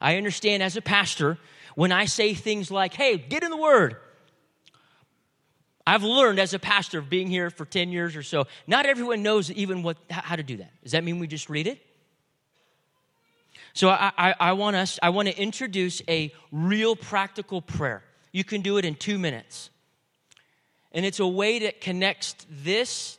I 0.00 0.16
understand 0.16 0.60
as 0.60 0.76
a 0.76 0.82
pastor 0.82 1.38
when 1.76 1.92
I 1.92 2.06
say 2.06 2.34
things 2.34 2.68
like, 2.68 2.92
hey, 2.92 3.18
get 3.18 3.44
in 3.44 3.50
the 3.50 3.56
Word. 3.56 3.98
I've 5.86 6.02
learned 6.02 6.40
as 6.40 6.52
a 6.52 6.58
pastor 6.58 6.98
of 6.98 7.08
being 7.08 7.28
here 7.28 7.50
for 7.50 7.64
10 7.64 7.92
years 7.92 8.16
or 8.16 8.24
so, 8.24 8.48
not 8.66 8.84
everyone 8.84 9.22
knows 9.22 9.52
even 9.52 9.84
what, 9.84 9.96
how 10.10 10.34
to 10.34 10.42
do 10.42 10.56
that. 10.56 10.72
Does 10.82 10.90
that 10.90 11.04
mean 11.04 11.20
we 11.20 11.28
just 11.28 11.48
read 11.48 11.68
it? 11.68 11.80
So 13.74 13.90
I, 13.90 14.10
I, 14.18 14.34
I 14.40 14.52
want 14.54 14.74
us, 14.74 14.98
I 15.00 15.10
want 15.10 15.28
to 15.28 15.40
introduce 15.40 16.02
a 16.08 16.32
real 16.50 16.96
practical 16.96 17.62
prayer. 17.62 18.02
You 18.32 18.42
can 18.42 18.60
do 18.60 18.76
it 18.76 18.84
in 18.84 18.96
two 18.96 19.20
minutes. 19.20 19.70
And 20.92 21.06
it's 21.06 21.20
a 21.20 21.26
way 21.26 21.60
that 21.60 21.80
connects 21.80 22.34
this 22.50 23.18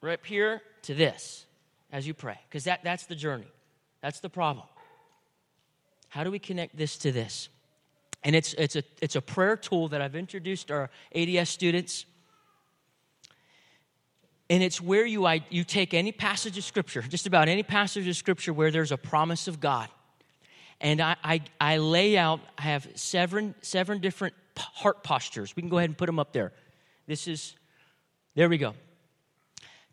right 0.00 0.18
here 0.24 0.60
to 0.82 0.94
this 0.94 1.46
as 1.92 2.06
you 2.06 2.14
pray, 2.14 2.38
because 2.48 2.64
that, 2.64 2.82
that's 2.82 3.06
the 3.06 3.14
journey. 3.14 3.46
That's 4.00 4.20
the 4.20 4.28
problem. 4.28 4.66
How 6.08 6.24
do 6.24 6.30
we 6.30 6.38
connect 6.38 6.76
this 6.76 6.96
to 6.98 7.12
this? 7.12 7.48
And 8.24 8.34
it's, 8.34 8.54
it's, 8.54 8.76
a, 8.76 8.82
it's 9.00 9.16
a 9.16 9.20
prayer 9.20 9.56
tool 9.56 9.88
that 9.88 10.00
I've 10.00 10.16
introduced 10.16 10.70
our 10.70 10.90
ADS 11.14 11.48
students. 11.48 12.06
And 14.48 14.62
it's 14.62 14.80
where 14.80 15.06
you, 15.06 15.28
you 15.50 15.64
take 15.64 15.94
any 15.94 16.12
passage 16.12 16.58
of 16.58 16.64
Scripture, 16.64 17.02
just 17.02 17.26
about 17.26 17.48
any 17.48 17.62
passage 17.62 18.08
of 18.08 18.16
Scripture 18.16 18.52
where 18.52 18.70
there's 18.70 18.92
a 18.92 18.96
promise 18.96 19.48
of 19.48 19.60
God. 19.60 19.88
And 20.80 21.00
I, 21.00 21.16
I, 21.22 21.40
I 21.60 21.76
lay 21.78 22.16
out, 22.16 22.40
I 22.58 22.62
have 22.62 22.88
seven, 22.94 23.54
seven 23.62 24.00
different 24.00 24.34
heart 24.56 25.02
postures. 25.02 25.54
We 25.56 25.62
can 25.62 25.70
go 25.70 25.78
ahead 25.78 25.90
and 25.90 25.98
put 25.98 26.06
them 26.06 26.18
up 26.18 26.32
there. 26.32 26.52
This 27.06 27.28
is, 27.28 27.54
there 28.34 28.48
we 28.48 28.58
go. 28.58 28.74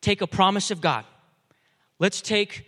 Take 0.01 0.21
a 0.21 0.27
promise 0.27 0.71
of 0.71 0.81
God. 0.81 1.05
Let's 1.99 2.21
take 2.21 2.65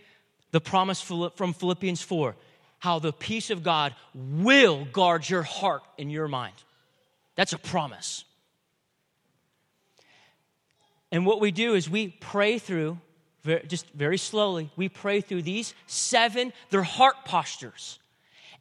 the 0.52 0.60
promise 0.60 1.00
from 1.00 1.52
Philippians 1.52 2.02
4 2.02 2.34
how 2.78 2.98
the 2.98 3.12
peace 3.12 3.50
of 3.50 3.62
God 3.62 3.94
will 4.14 4.84
guard 4.84 5.28
your 5.28 5.42
heart 5.42 5.82
and 5.98 6.12
your 6.12 6.28
mind. 6.28 6.54
That's 7.34 7.52
a 7.52 7.58
promise. 7.58 8.24
And 11.10 11.26
what 11.26 11.40
we 11.40 11.50
do 11.50 11.74
is 11.74 11.88
we 11.88 12.08
pray 12.08 12.58
through, 12.58 12.98
just 13.66 13.90
very 13.90 14.18
slowly, 14.18 14.70
we 14.76 14.88
pray 14.88 15.20
through 15.20 15.42
these 15.42 15.74
seven, 15.86 16.52
they're 16.70 16.82
heart 16.82 17.16
postures. 17.24 17.98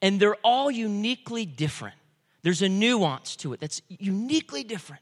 And 0.02 0.20
they're 0.20 0.38
all 0.44 0.70
uniquely 0.70 1.46
different. 1.46 1.96
There's 2.42 2.62
a 2.62 2.70
nuance 2.70 3.36
to 3.38 3.54
it 3.54 3.60
that's 3.60 3.82
uniquely 3.90 4.64
different. 4.64 5.02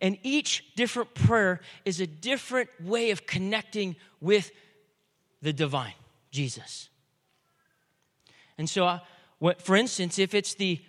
And 0.00 0.18
each 0.22 0.74
different 0.74 1.14
prayer 1.14 1.60
is 1.84 2.00
a 2.00 2.06
different 2.06 2.68
way 2.82 3.10
of 3.10 3.26
connecting 3.26 3.96
with 4.20 4.50
the 5.42 5.52
divine, 5.52 5.94
Jesus. 6.30 6.88
And 8.58 8.68
so, 8.68 8.84
I, 8.84 9.00
what, 9.38 9.62
for 9.62 9.76
instance, 9.76 10.18
if 10.18 10.34
it's 10.34 10.54
the, 10.54 10.80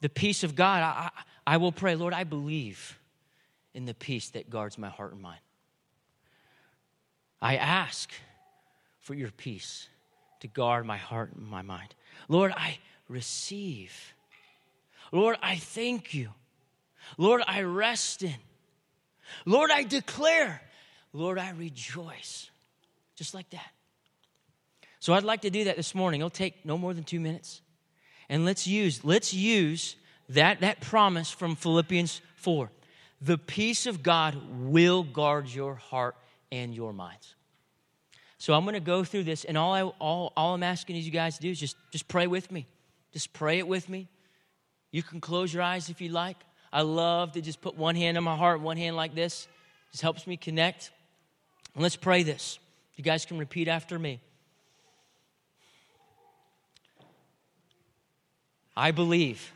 the 0.00 0.08
peace 0.08 0.44
of 0.44 0.54
God, 0.54 0.82
I, 0.82 1.10
I, 1.46 1.54
I 1.54 1.56
will 1.56 1.72
pray, 1.72 1.94
Lord, 1.94 2.12
I 2.12 2.24
believe 2.24 2.98
in 3.72 3.86
the 3.86 3.94
peace 3.94 4.30
that 4.30 4.50
guards 4.50 4.78
my 4.78 4.88
heart 4.88 5.12
and 5.12 5.22
mind. 5.22 5.40
I 7.40 7.56
ask 7.56 8.10
for 9.00 9.14
your 9.14 9.30
peace 9.30 9.88
to 10.40 10.48
guard 10.48 10.86
my 10.86 10.96
heart 10.96 11.32
and 11.34 11.46
my 11.46 11.62
mind. 11.62 11.94
Lord, 12.28 12.52
I 12.56 12.78
receive. 13.08 14.14
Lord, 15.12 15.36
I 15.42 15.56
thank 15.56 16.14
you. 16.14 16.30
Lord, 17.16 17.42
I 17.46 17.62
rest 17.62 18.22
in. 18.22 18.34
Lord, 19.44 19.70
I 19.70 19.82
declare. 19.82 20.60
Lord, 21.12 21.38
I 21.38 21.50
rejoice. 21.50 22.50
Just 23.16 23.34
like 23.34 23.48
that. 23.50 23.70
So 24.98 25.12
I'd 25.12 25.22
like 25.22 25.42
to 25.42 25.50
do 25.50 25.64
that 25.64 25.76
this 25.76 25.94
morning. 25.94 26.20
It'll 26.20 26.30
take 26.30 26.64
no 26.64 26.78
more 26.78 26.94
than 26.94 27.04
two 27.04 27.20
minutes. 27.20 27.60
And 28.28 28.44
let's 28.44 28.66
use, 28.66 29.04
let's 29.04 29.34
use 29.34 29.96
that, 30.30 30.60
that 30.60 30.80
promise 30.80 31.30
from 31.30 31.56
Philippians 31.56 32.20
4. 32.36 32.70
The 33.20 33.38
peace 33.38 33.86
of 33.86 34.02
God 34.02 34.36
will 34.50 35.02
guard 35.02 35.48
your 35.48 35.74
heart 35.74 36.16
and 36.50 36.74
your 36.74 36.92
minds. 36.92 37.34
So 38.38 38.52
I'm 38.54 38.64
going 38.64 38.74
to 38.74 38.80
go 38.80 39.04
through 39.04 39.24
this, 39.24 39.44
and 39.44 39.56
all, 39.56 39.72
I, 39.72 39.82
all, 39.82 40.32
all 40.36 40.54
I'm 40.54 40.62
asking 40.62 40.96
is 40.96 41.06
you 41.06 41.12
guys 41.12 41.36
to 41.36 41.42
do 41.42 41.50
is 41.50 41.60
just, 41.60 41.76
just 41.90 42.08
pray 42.08 42.26
with 42.26 42.50
me. 42.50 42.66
Just 43.12 43.32
pray 43.32 43.58
it 43.58 43.66
with 43.66 43.88
me. 43.88 44.08
You 44.90 45.02
can 45.02 45.20
close 45.20 45.54
your 45.54 45.62
eyes 45.62 45.88
if 45.88 46.00
you 46.00 46.10
like. 46.10 46.36
I 46.74 46.82
love 46.82 47.30
to 47.32 47.40
just 47.40 47.60
put 47.60 47.76
one 47.76 47.94
hand 47.94 48.18
on 48.18 48.24
my 48.24 48.34
heart, 48.34 48.60
one 48.60 48.76
hand 48.76 48.96
like 48.96 49.14
this. 49.14 49.46
Just 49.92 50.02
helps 50.02 50.26
me 50.26 50.36
connect. 50.36 50.90
And 51.74 51.84
let's 51.84 51.94
pray 51.94 52.24
this. 52.24 52.58
You 52.96 53.04
guys 53.04 53.24
can 53.24 53.38
repeat 53.38 53.68
after 53.68 53.96
me. 53.96 54.20
I 58.76 58.90
believe 58.90 59.52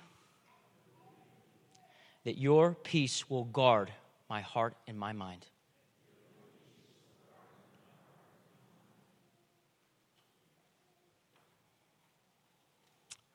that 2.23 2.39
your 2.39 2.77
peace 2.85 3.29
will 3.29 3.45
guard 3.45 3.91
my 4.31 4.41
heart 4.41 4.75
and 4.87 4.97
my 4.97 5.13
mind. 5.13 5.45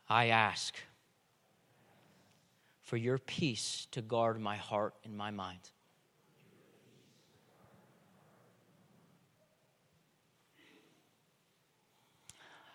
I 0.08 0.28
ask 0.28 0.74
for 2.94 2.98
your 2.98 3.18
peace 3.18 3.88
to 3.90 4.04
guard 4.04 4.40
my 4.40 4.56
heart 4.56 4.94
and 5.04 5.18
my 5.18 5.32
mind. 5.32 5.72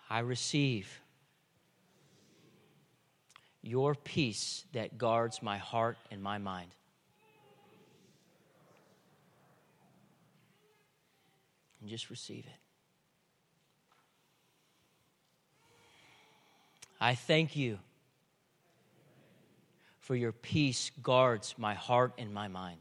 I 0.09 0.19
receive 0.19 0.99
your 3.61 3.95
peace 3.95 4.65
that 4.73 4.97
guards 4.97 5.41
my 5.41 5.57
heart 5.57 5.97
and 6.11 6.21
my 6.21 6.37
mind. 6.37 6.71
And 11.79 11.89
just 11.89 12.09
receive 12.09 12.43
it. 12.45 12.59
I 16.99 17.15
thank 17.15 17.55
you 17.55 17.79
for 20.09 20.15
your 20.15 20.31
peace 20.31 20.89
guards 21.03 21.53
my 21.55 21.75
heart 21.75 22.13
and 22.17 22.33
my 22.33 22.47
mind. 22.47 22.79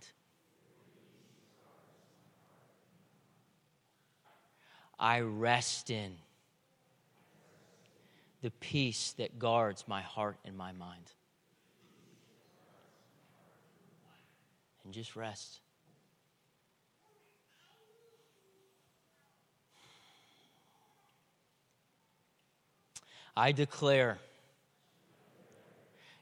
I 4.98 5.20
rest 5.20 5.90
in 5.90 6.14
the 8.40 8.50
peace 8.50 9.12
that 9.18 9.38
guards 9.38 9.84
my 9.86 10.00
heart 10.00 10.38
and 10.46 10.56
my 10.56 10.72
mind. 10.72 11.12
And 14.86 14.94
just 14.94 15.14
rest. 15.14 15.60
I 23.36 23.52
declare 23.52 24.16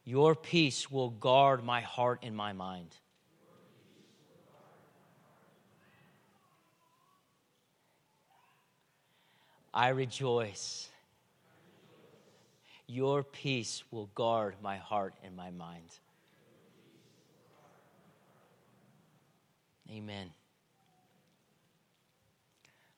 your 0.07 0.35
peace 0.35 0.91
will 0.91 1.11
guard 1.11 1.63
my 1.63 1.83
heart 1.83 2.21
and 2.23 2.35
my 2.35 2.55
mind. 2.55 2.97
I 9.75 9.89
rejoice 9.89 10.89
your 12.87 13.25
peace 13.25 13.83
will 13.91 14.07
guard 14.15 14.55
my 14.63 14.77
heart 14.77 15.15
and 15.25 15.37
my 15.37 15.51
mind. 15.51 15.91
Amen. 19.91 20.31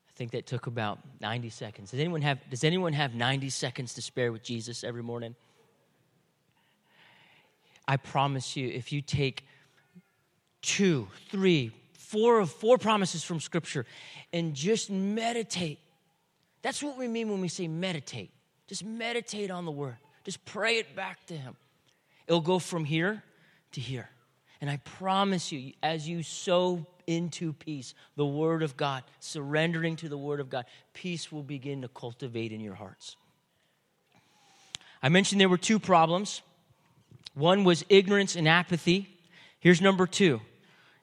I 0.07 0.11
think 0.15 0.31
that 0.31 0.45
took 0.45 0.67
about 0.67 0.99
90 1.21 1.49
seconds. 1.49 1.91
Does 1.91 1.99
anyone 1.99 2.21
have, 2.21 2.37
does 2.49 2.63
anyone 2.63 2.93
have 2.93 3.15
90 3.15 3.49
seconds 3.49 3.93
to 3.95 4.01
spare 4.01 4.31
with 4.31 4.43
Jesus 4.43 4.83
every 4.83 5.03
morning? 5.03 5.35
I 7.89 7.97
promise 7.97 8.55
you, 8.55 8.67
if 8.67 8.91
you 8.91 9.01
take 9.01 9.47
two, 10.61 11.07
three, 11.31 11.71
four 11.93 12.39
of 12.39 12.51
four 12.51 12.77
promises 12.77 13.23
from 13.23 13.39
Scripture, 13.39 13.83
and 14.31 14.53
just 14.53 14.91
meditate. 14.91 15.79
That's 16.61 16.83
what 16.83 16.99
we 16.99 17.07
mean 17.07 17.31
when 17.31 17.41
we 17.41 17.47
say 17.47 17.67
meditate. 17.67 18.29
Just 18.67 18.85
meditate 18.85 19.49
on 19.49 19.65
the 19.65 19.71
word. 19.71 19.97
Just 20.23 20.45
pray 20.45 20.77
it 20.77 20.95
back 20.95 21.25
to 21.25 21.33
him. 21.33 21.55
It'll 22.27 22.41
go 22.41 22.59
from 22.59 22.85
here 22.85 23.23
to 23.71 23.81
here. 23.81 24.07
And 24.61 24.69
I 24.69 24.77
promise 24.77 25.51
you, 25.51 25.73
as 25.81 26.07
you 26.07 26.21
sow 26.21 26.85
into 27.07 27.53
peace, 27.53 27.95
the 28.15 28.25
Word 28.25 28.61
of 28.61 28.77
God, 28.77 29.03
surrendering 29.19 29.95
to 29.95 30.09
the 30.09 30.17
Word 30.17 30.39
of 30.39 30.51
God, 30.51 30.65
peace 30.93 31.31
will 31.31 31.41
begin 31.41 31.81
to 31.81 31.87
cultivate 31.87 32.51
in 32.51 32.61
your 32.61 32.75
hearts. 32.75 33.15
I 35.01 35.09
mentioned 35.09 35.41
there 35.41 35.49
were 35.49 35.57
two 35.57 35.79
problems. 35.79 36.43
One 37.39 37.63
was 37.63 37.85
ignorance 37.87 38.35
and 38.35 38.47
apathy. 38.49 39.09
Here's 39.59 39.81
number 39.81 40.05
two 40.05 40.41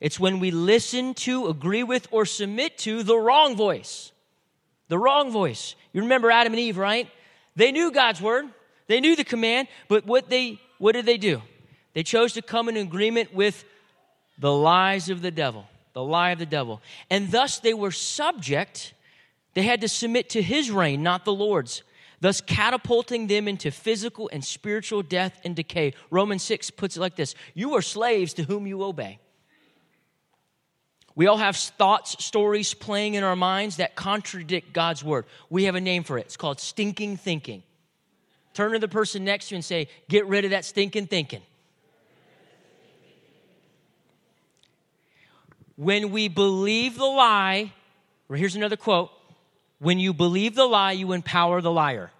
it's 0.01 0.21
when 0.21 0.39
we 0.39 0.51
listen 0.51 1.15
to, 1.15 1.49
agree 1.49 1.83
with, 1.83 2.07
or 2.11 2.27
submit 2.27 2.77
to 2.79 3.03
the 3.03 3.17
wrong 3.17 3.57
voice. 3.57 4.13
The 4.89 4.99
wrong 4.99 5.31
voice. 5.31 5.75
You 5.93 6.03
remember 6.03 6.31
Adam 6.31 6.53
and 6.53 6.61
Eve, 6.61 6.77
right? 6.77 7.09
They 7.57 7.73
knew 7.73 7.91
God's 7.91 8.21
word, 8.21 8.45
they 8.87 9.01
knew 9.01 9.17
the 9.17 9.25
command, 9.25 9.69
but 9.89 10.07
what, 10.07 10.29
they, 10.29 10.61
what 10.79 10.93
did 10.93 11.07
they 11.07 11.17
do? 11.17 11.41
They 11.95 12.03
chose 12.03 12.35
to 12.35 12.43
come 12.43 12.69
in 12.69 12.77
agreement 12.77 13.35
with 13.35 13.65
the 14.39 14.53
lies 14.53 15.09
of 15.09 15.23
the 15.23 15.31
devil, 15.31 15.67
the 15.95 16.05
lie 16.05 16.31
of 16.33 16.39
the 16.39 16.47
devil. 16.47 16.83
And 17.09 17.31
thus 17.31 17.59
they 17.59 17.73
were 17.73 17.91
subject, 17.91 18.93
they 19.55 19.63
had 19.63 19.81
to 19.81 19.89
submit 19.89 20.29
to 20.31 20.43
his 20.43 20.71
reign, 20.71 21.03
not 21.03 21.25
the 21.25 21.33
Lord's, 21.33 21.83
thus 22.27 22.41
catapulting 22.41 23.29
them 23.29 23.47
into 23.47 23.71
physical 23.71 24.29
and 24.33 24.45
spiritual 24.45 25.01
death 25.01 25.41
and 25.45 25.55
decay. 25.55 25.95
Romans 26.11 26.43
6 26.43 26.71
puts 26.71 26.97
it 26.97 27.01
like 27.01 27.15
this 27.15 27.37
You 27.55 27.75
are 27.77 27.83
slaves 27.83 28.35
to 28.35 28.43
whom 28.43 28.67
you 28.67 28.83
obey. 28.83 29.21
We 31.15 31.29
all 31.29 31.37
have 31.37 31.55
thoughts, 31.55 32.25
stories 32.25 32.75
playing 32.75 33.15
in 33.15 33.23
our 33.23 33.37
minds 33.37 33.77
that 33.77 33.95
contradict 33.95 34.73
God's 34.73 35.05
word. 35.05 35.25
We 35.51 35.65
have 35.67 35.77
a 35.77 35.81
name 35.81 36.03
for 36.03 36.19
it. 36.19 36.23
It's 36.23 36.37
called 36.37 36.59
stinking 36.59 37.19
thinking. 37.19 37.63
Turn 38.55 38.73
to 38.73 38.81
the 38.81 38.89
person 38.89 39.23
next 39.23 39.51
to 39.51 39.55
you 39.55 39.59
and 39.59 39.65
say, 39.65 39.87
Get 40.09 40.27
rid 40.27 40.45
of 40.45 40.51
that 40.51 40.65
stinking 40.65 41.07
thinking. 41.07 41.43
When 45.77 46.11
we 46.11 46.27
believe 46.27 46.99
the 46.99 47.05
lie, 47.05 47.73
here's 48.29 48.57
another 48.57 48.77
quote 48.77 49.13
when 49.79 50.01
you 50.01 50.13
believe 50.13 50.57
the 50.57 50.67
lie, 50.67 50.91
you 50.93 51.13
empower 51.13 51.61
the 51.61 51.71
liar. 51.71 52.11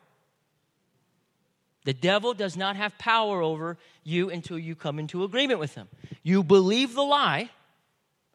The 1.87 1.95
devil 1.95 2.35
does 2.35 2.57
not 2.57 2.75
have 2.75 2.99
power 2.99 3.41
over 3.41 3.79
you 4.03 4.29
until 4.29 4.59
you 4.59 4.75
come 4.75 4.99
into 4.99 5.23
agreement 5.23 5.61
with 5.61 5.77
him. 5.77 5.87
You 6.25 6.43
believe 6.43 6.95
the 6.95 7.03
lie. 7.03 7.49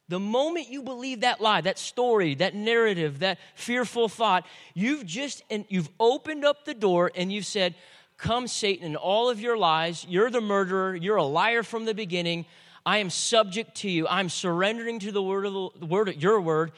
The 0.07 0.21
moment 0.21 0.69
you 0.69 0.81
believe 0.81 1.19
that 1.21 1.41
lie, 1.41 1.59
that 1.59 1.77
story, 1.77 2.33
that 2.35 2.55
narrative, 2.55 3.19
that 3.19 3.39
fearful 3.55 4.07
thought, 4.07 4.45
you've 4.73 5.05
just 5.05 5.43
and 5.49 5.65
you've 5.67 5.89
opened 5.99 6.45
up 6.45 6.63
the 6.63 6.73
door 6.73 7.11
and 7.13 7.31
you've 7.31 7.45
said, 7.45 7.75
"Come 8.15 8.47
Satan 8.47 8.85
and 8.85 8.95
all 8.95 9.29
of 9.29 9.41
your 9.41 9.57
lies. 9.57 10.05
You're 10.07 10.29
the 10.29 10.39
murderer. 10.39 10.95
You're 10.95 11.17
a 11.17 11.23
liar 11.23 11.61
from 11.61 11.83
the 11.83 11.93
beginning. 11.93 12.45
I 12.85 12.99
am 12.99 13.09
subject 13.09 13.75
to 13.81 13.89
you. 13.89 14.07
I'm 14.07 14.29
surrendering 14.29 14.99
to 14.99 15.11
the 15.11 15.21
word 15.21 15.45
of 15.45 15.53
the, 15.53 15.85
word, 15.85 16.15
your 16.21 16.39
word. 16.39 16.71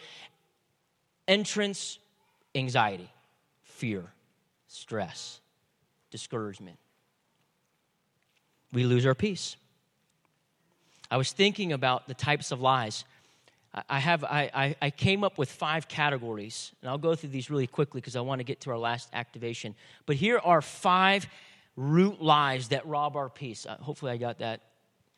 Entrance, 1.28 2.00
anxiety, 2.56 3.12
fear, 3.62 4.12
stress, 4.68 5.40
discouragement. 6.14 6.78
We 8.72 8.86
lose 8.86 9.06
our 9.06 9.14
peace. 9.14 9.58
I 11.12 11.18
was 11.18 11.34
thinking 11.34 11.74
about 11.74 12.08
the 12.08 12.14
types 12.14 12.52
of 12.54 12.62
lies. 12.62 13.04
I 13.90 14.00
have 14.00 14.24
I, 14.24 14.76
I 14.82 14.90
came 14.92 15.24
up 15.24 15.38
with 15.38 15.52
five 15.52 15.88
categories, 15.88 16.72
and 16.82 16.90
I'll 16.90 17.00
go 17.00 17.16
through 17.16 17.32
these 17.32 17.50
really 17.50 17.68
quickly 17.68 18.00
because 18.00 18.16
I 18.16 18.22
want 18.22 18.40
to 18.40 18.44
get 18.44 18.62
to 18.62 18.70
our 18.70 18.78
last 18.78 19.10
activation. 19.14 19.76
But 20.06 20.16
here 20.16 20.40
are 20.40 20.62
five 20.62 21.28
root 21.76 22.22
lies 22.22 22.70
that 22.70 22.86
rob 22.86 23.18
our 23.18 23.30
peace. 23.30 23.66
Uh, 23.66 23.76
hopefully, 23.78 24.12
I 24.12 24.18
got 24.18 24.40
that 24.40 24.62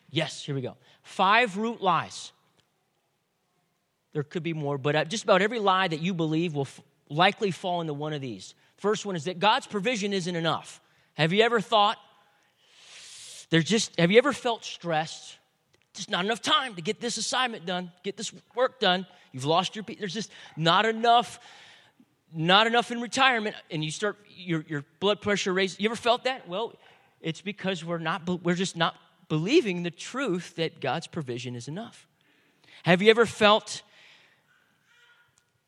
Yes, 0.09 0.45
here 0.45 0.55
we 0.55 0.61
go. 0.61 0.77
Five 1.03 1.57
root 1.57 1.81
lies. 1.81 2.31
There 4.13 4.23
could 4.23 4.43
be 4.43 4.53
more, 4.53 4.77
but 4.77 4.95
uh, 4.95 5.03
just 5.03 5.25
about 5.25 5.41
every 5.41 5.59
lie 5.59 5.89
that 5.89 5.99
you 5.99 6.13
believe 6.13 6.55
will 6.55 6.61
f- 6.61 6.81
likely 7.09 7.51
fall 7.51 7.81
into 7.81 7.93
one 7.93 8.13
of 8.13 8.21
these. 8.21 8.55
First 8.77 9.05
one 9.05 9.17
is 9.17 9.25
that 9.25 9.39
God's 9.39 9.67
provision 9.67 10.13
isn't 10.13 10.35
enough. 10.35 10.79
Have 11.15 11.33
you 11.33 11.43
ever 11.43 11.59
thought 11.59 11.97
there's 13.49 13.65
just, 13.65 13.97
have 13.99 14.11
you 14.11 14.17
ever 14.17 14.33
felt 14.33 14.63
stressed? 14.63 15.37
Just 15.93 16.09
not 16.09 16.25
enough 16.25 16.41
time 16.41 16.75
to 16.75 16.81
get 16.81 16.99
this 16.99 17.17
assignment 17.17 17.65
done, 17.65 17.91
get 18.03 18.17
this 18.17 18.33
work 18.53 18.79
done. 18.79 19.07
You've 19.31 19.45
lost 19.45 19.75
your, 19.75 19.85
there's 19.97 20.13
just 20.13 20.31
not 20.57 20.85
enough, 20.85 21.39
not 22.33 22.67
enough 22.67 22.91
in 22.91 22.99
retirement, 22.99 23.55
and 23.71 23.83
you 23.83 23.91
start, 23.91 24.17
your, 24.27 24.65
your 24.67 24.83
blood 24.99 25.21
pressure 25.21 25.53
raised. 25.53 25.79
You 25.79 25.87
ever 25.87 25.95
felt 25.95 26.25
that? 26.25 26.47
Well, 26.47 26.73
it's 27.21 27.41
because 27.41 27.83
we're 27.83 27.97
not, 27.97 28.27
we're 28.43 28.55
just 28.55 28.75
not 28.75 28.95
believing 29.29 29.83
the 29.83 29.91
truth 29.91 30.55
that 30.55 30.81
God's 30.81 31.07
provision 31.07 31.55
is 31.55 31.67
enough. 31.67 32.07
Have 32.83 33.01
you 33.01 33.09
ever 33.09 33.25
felt 33.25 33.81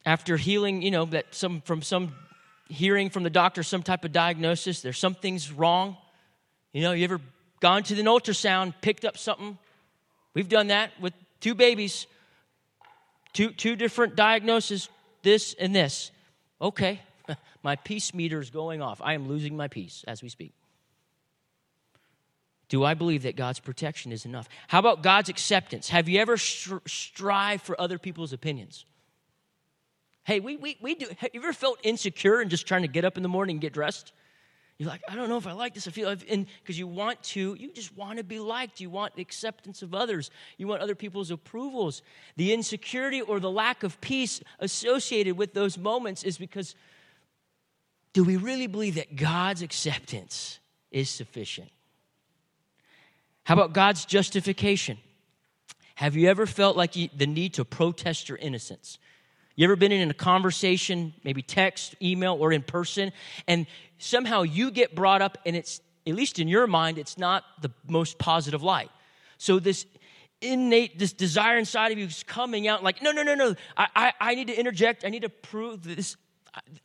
after 0.05 0.37
healing, 0.37 0.81
you 0.81 0.91
know, 0.91 1.05
that 1.05 1.33
some 1.35 1.61
from 1.61 1.81
some 1.81 2.13
hearing 2.69 3.09
from 3.09 3.23
the 3.23 3.29
doctor 3.29 3.63
some 3.63 3.83
type 3.83 4.05
of 4.05 4.11
diagnosis, 4.11 4.81
there's 4.81 4.97
something's 4.97 5.51
wrong? 5.51 5.97
You 6.73 6.81
know, 6.81 6.91
you 6.91 7.03
ever 7.03 7.21
gone 7.59 7.83
to 7.83 7.99
an 7.99 8.05
ultrasound, 8.05 8.73
picked 8.81 9.05
up 9.05 9.17
something? 9.17 9.57
We've 10.33 10.49
done 10.49 10.67
that 10.67 10.91
with 11.01 11.13
two 11.39 11.55
babies, 11.55 12.07
two 13.33 13.49
two 13.51 13.75
different 13.75 14.15
diagnoses, 14.15 14.89
this 15.23 15.55
and 15.59 15.75
this. 15.75 16.11
Okay, 16.61 17.01
my 17.63 17.75
peace 17.75 18.13
meter 18.13 18.39
is 18.39 18.49
going 18.49 18.81
off. 18.81 19.01
I 19.03 19.13
am 19.13 19.27
losing 19.27 19.57
my 19.57 19.67
peace 19.67 20.03
as 20.07 20.21
we 20.21 20.29
speak. 20.29 20.53
Do 22.69 22.83
I 22.83 22.93
believe 22.95 23.23
that 23.23 23.35
God's 23.35 23.59
protection 23.59 24.11
is 24.11 24.25
enough? 24.25 24.49
How 24.67 24.79
about 24.79 25.01
God's 25.01 25.29
acceptance? 25.29 25.89
Have 25.89 26.09
you 26.09 26.19
ever 26.19 26.35
stri- 26.35 26.87
strive 26.87 27.61
for 27.61 27.79
other 27.79 27.97
people's 27.97 28.33
opinions? 28.33 28.85
Hey, 30.27 30.41
we, 30.41 30.57
we, 30.57 30.75
we 30.81 30.93
do. 30.93 31.05
Have 31.19 31.29
you 31.31 31.39
ever 31.39 31.53
felt 31.53 31.79
insecure 31.83 32.41
and 32.41 32.49
just 32.49 32.67
trying 32.67 32.81
to 32.81 32.89
get 32.89 33.05
up 33.05 33.15
in 33.15 33.23
the 33.23 33.29
morning 33.29 33.53
and 33.53 33.61
get 33.61 33.71
dressed? 33.71 34.11
You're 34.77 34.89
like, 34.89 34.99
I 35.07 35.15
don't 35.15 35.29
know 35.29 35.37
if 35.37 35.47
I 35.47 35.53
like 35.53 35.73
this. 35.73 35.87
I 35.87 35.91
feel 35.91 36.13
because 36.13 36.77
you 36.77 36.85
want 36.85 37.23
to, 37.23 37.55
you 37.57 37.71
just 37.71 37.95
want 37.95 38.17
to 38.17 38.25
be 38.25 38.37
liked. 38.37 38.81
You 38.81 38.89
want 38.89 39.15
the 39.15 39.21
acceptance 39.21 39.83
of 39.83 39.95
others. 39.95 40.29
You 40.57 40.67
want 40.67 40.81
other 40.81 40.95
people's 40.95 41.31
approvals. 41.31 42.01
The 42.35 42.51
insecurity 42.51 43.21
or 43.21 43.39
the 43.39 43.49
lack 43.49 43.83
of 43.83 44.01
peace 44.01 44.41
associated 44.59 45.37
with 45.37 45.53
those 45.53 45.77
moments 45.77 46.23
is 46.25 46.37
because 46.37 46.75
do 48.11 48.25
we 48.25 48.35
really 48.35 48.67
believe 48.67 48.95
that 48.95 49.15
God's 49.15 49.61
acceptance 49.61 50.59
is 50.91 51.09
sufficient? 51.09 51.69
How 53.45 53.53
about 53.53 53.71
God's 53.71 54.03
justification? 54.03 54.97
Have 55.95 56.17
you 56.17 56.27
ever 56.27 56.45
felt 56.45 56.75
like 56.75 56.97
you, 56.97 57.07
the 57.15 57.27
need 57.27 57.53
to 57.53 57.63
protest 57.63 58.27
your 58.27 58.37
innocence? 58.37 58.99
You 59.57 59.65
ever 59.65 59.75
been 59.75 59.91
in 59.91 60.09
a 60.09 60.13
conversation, 60.13 61.13
maybe 61.23 61.41
text, 61.41 61.95
email, 62.01 62.37
or 62.39 62.53
in 62.53 62.61
person, 62.61 63.11
and 63.47 63.65
somehow 63.97 64.43
you 64.43 64.69
get 64.69 64.93
brought 64.93 65.23
up, 65.23 65.39
and 65.47 65.55
it's, 65.55 65.81
at 66.05 66.13
least 66.13 66.37
in 66.37 66.47
your 66.47 66.67
mind, 66.67 66.99
it's 66.99 67.17
not 67.17 67.43
the 67.61 67.71
most 67.87 68.19
positive 68.19 68.61
light. 68.61 68.91
So 69.39 69.59
this 69.59 69.87
innate, 70.41 70.99
this 70.99 71.11
desire 71.11 71.57
inside 71.57 71.91
of 71.91 71.97
you 71.97 72.05
is 72.05 72.21
coming 72.21 72.67
out 72.67 72.83
like, 72.83 73.01
no, 73.01 73.11
no, 73.11 73.23
no, 73.23 73.33
no, 73.33 73.55
I, 73.75 73.87
I, 73.95 74.13
I 74.21 74.35
need 74.35 74.47
to 74.47 74.57
interject. 74.57 75.03
I 75.03 75.09
need 75.09 75.23
to 75.23 75.29
prove 75.29 75.83
this. 75.83 76.17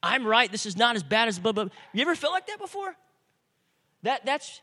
I'm 0.03 0.27
right. 0.27 0.51
This 0.51 0.65
is 0.65 0.75
not 0.75 0.97
as 0.97 1.03
bad 1.03 1.29
as 1.29 1.39
blah, 1.39 1.53
blah. 1.53 1.67
You 1.93 2.01
ever 2.01 2.15
felt 2.15 2.33
like 2.33 2.47
that 2.47 2.59
before? 2.59 2.97
That, 4.03 4.25
that's, 4.25 4.63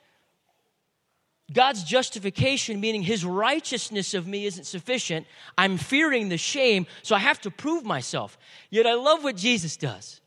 God's 1.51 1.83
justification, 1.83 2.79
meaning 2.79 3.01
his 3.01 3.25
righteousness 3.25 4.13
of 4.13 4.27
me, 4.27 4.45
isn't 4.45 4.65
sufficient. 4.65 5.25
I'm 5.57 5.77
fearing 5.77 6.29
the 6.29 6.37
shame, 6.37 6.85
so 7.01 7.15
I 7.15 7.19
have 7.19 7.41
to 7.41 7.51
prove 7.51 7.83
myself. 7.83 8.37
Yet 8.69 8.85
I 8.85 8.93
love 8.93 9.23
what 9.23 9.35
Jesus 9.35 9.77
does. 9.77 10.21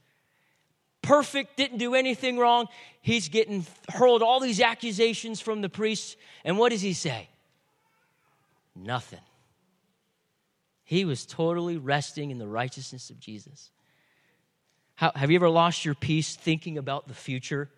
Perfect, 1.03 1.57
didn't 1.57 1.79
do 1.79 1.95
anything 1.95 2.39
wrong. 2.39 2.69
He's 3.01 3.29
getting 3.29 3.67
hurled 3.89 4.23
all 4.23 4.41
these 4.41 4.61
accusations 4.61 5.41
from 5.41 5.61
the 5.61 5.69
priests. 5.69 6.17
And 6.45 6.59
what 6.59 6.71
does 6.71 6.83
he 6.83 6.93
say? 6.93 7.29
Nothing. 8.75 9.21
He 10.85 11.05
was 11.05 11.27
totally 11.27 11.77
resting 11.77 12.31
in 12.31 12.39
the 12.39 12.47
righteousness 12.47 13.11
of 13.11 13.19
Jesus. 13.19 13.71
How, 14.95 15.13
have 15.15 15.31
you 15.31 15.37
ever 15.37 15.49
lost 15.49 15.85
your 15.85 15.95
peace 15.95 16.37
thinking 16.37 16.79
about 16.79 17.09
the 17.09 17.15
future? 17.15 17.71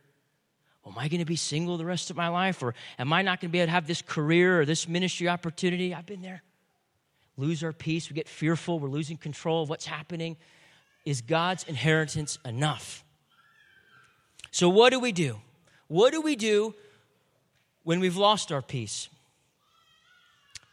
Am 0.87 0.99
I 0.99 1.09
going 1.09 1.21
to 1.21 1.25
be 1.25 1.37
single 1.37 1.77
the 1.77 1.85
rest 1.85 2.11
of 2.11 2.17
my 2.17 2.29
life? 2.29 2.63
Or 2.63 2.75
am 2.99 3.13
I 3.13 3.23
not 3.23 3.41
going 3.41 3.51
to 3.51 3.53
be 3.53 3.61
able 3.61 3.69
to 3.69 3.73
have 3.73 3.87
this 3.87 4.03
career 4.03 4.61
or 4.61 4.65
this 4.65 4.87
ministry 4.89 5.29
opportunity? 5.29 5.95
I've 5.95 6.07
been 6.07 6.23
there. 6.23 6.43
Lose 7.37 7.65
our 7.65 7.73
peace. 7.73 8.09
We 8.09 8.15
get 8.15 8.29
fearful. 8.29 8.79
We're 8.79 8.89
losing 8.89 9.17
control 9.17 9.63
of 9.63 9.69
what's 9.69 9.87
happening. 9.87 10.37
Is 11.05 11.21
God's 11.21 11.65
inheritance 11.65 12.39
enough? 12.45 13.05
So, 14.51 14.69
what 14.69 14.91
do 14.91 15.01
we 15.01 15.11
do? 15.11 15.39
What 15.89 16.13
do 16.13 16.21
we 16.21 16.37
do 16.37 16.75
when 17.83 18.01
we've 18.01 18.17
lost 18.17 18.53
our 18.53 18.63
peace? 18.63 19.09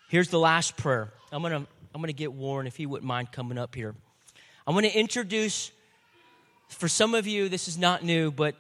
Here's 0.10 0.30
the 0.30 0.40
last 0.40 0.78
prayer. 0.78 1.12
I'm 1.32 1.42
going 1.42 1.54
to 1.54 1.68
I'm 1.94 2.02
going 2.02 2.08
to 2.08 2.14
get 2.14 2.32
Warren 2.32 2.68
if 2.68 2.76
he 2.76 2.86
wouldn't 2.86 3.08
mind 3.08 3.32
coming 3.32 3.58
up 3.58 3.76
here. 3.76 3.96
I'm 4.66 4.74
going 4.74 4.90
to 4.90 4.98
introduce 4.98 5.72
for 6.70 6.88
some 6.88 7.16
of 7.16 7.28
you 7.28 7.50
this 7.50 7.68
is 7.68 7.78
not 7.78 8.04
new, 8.04 8.32
but 8.32 8.56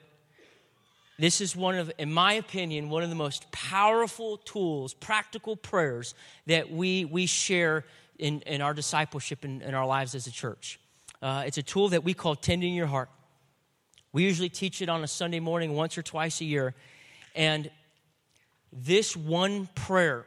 this 1.22 1.40
is 1.40 1.56
one 1.56 1.76
of 1.76 1.92
in 2.00 2.12
my 2.12 2.34
opinion 2.34 2.90
one 2.90 3.04
of 3.04 3.10
the 3.10 3.16
most 3.16 3.52
powerful 3.52 4.38
tools, 4.38 4.96
practical 4.96 5.56
prayers 5.56 6.16
that 6.48 6.72
we 6.72 7.06
we 7.06 7.28
share 7.28 7.86
in, 8.18 8.42
in 8.42 8.62
our 8.62 8.74
discipleship 8.74 9.46
in, 9.46 9.62
in 9.62 9.76
our 9.76 9.86
lives 9.86 10.16
as 10.16 10.26
a 10.26 10.32
church. 10.32 10.80
Uh, 11.22 11.44
it's 11.46 11.60
a 11.60 11.64
tool 11.64 11.90
that 11.90 12.04
we 12.04 12.16
call 12.16 12.36
tending 12.36 12.74
your 12.74 12.88
heart. 12.88 13.10
We 14.14 14.24
usually 14.24 14.50
teach 14.50 14.82
it 14.82 14.90
on 14.90 15.04
a 15.04 15.08
Sunday 15.08 15.40
morning 15.40 15.76
once 15.76 15.96
or 15.96 16.02
twice 16.02 16.42
a 16.42 16.46
year. 16.46 16.74
And 17.36 17.70
this 18.74 19.16
one 19.16 19.68
prayer, 19.76 20.26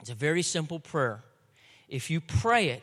it's 0.00 0.10
a 0.10 0.14
very 0.14 0.42
simple 0.42 0.78
prayer. 0.78 1.24
If 1.88 2.10
you 2.10 2.20
pray 2.20 2.68
it, 2.68 2.82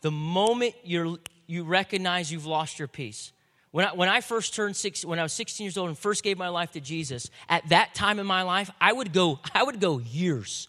the 0.00 0.10
moment 0.10 0.74
you 0.82 1.20
you 1.46 1.64
recognize 1.64 2.32
you've 2.32 2.46
lost 2.46 2.78
your 2.78 2.88
peace. 2.88 3.32
When 3.72 3.86
I, 3.86 3.92
when 3.92 4.08
I 4.08 4.20
first 4.20 4.54
turned 4.54 4.74
six, 4.74 5.04
when 5.04 5.18
I 5.18 5.22
was 5.22 5.32
16 5.32 5.64
years 5.64 5.78
old 5.78 5.88
and 5.88 5.98
first 5.98 6.24
gave 6.24 6.36
my 6.36 6.48
life 6.48 6.72
to 6.72 6.80
Jesus, 6.80 7.30
at 7.48 7.68
that 7.68 7.94
time 7.94 8.18
in 8.18 8.26
my 8.26 8.42
life, 8.42 8.70
I 8.80 8.92
would 8.92 9.12
go, 9.12 9.38
I 9.54 9.62
would 9.62 9.80
go 9.80 9.98
years, 9.98 10.68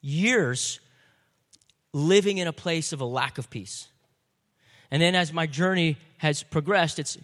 years 0.00 0.80
living 1.92 2.38
in 2.38 2.46
a 2.46 2.52
place 2.52 2.92
of 2.92 3.00
a 3.00 3.04
lack 3.04 3.38
of 3.38 3.50
peace. 3.50 3.88
And 4.90 5.02
then 5.02 5.14
as 5.16 5.32
my 5.32 5.46
journey 5.46 5.96
has 6.18 6.42
progressed, 6.42 6.98
it's 6.98 7.18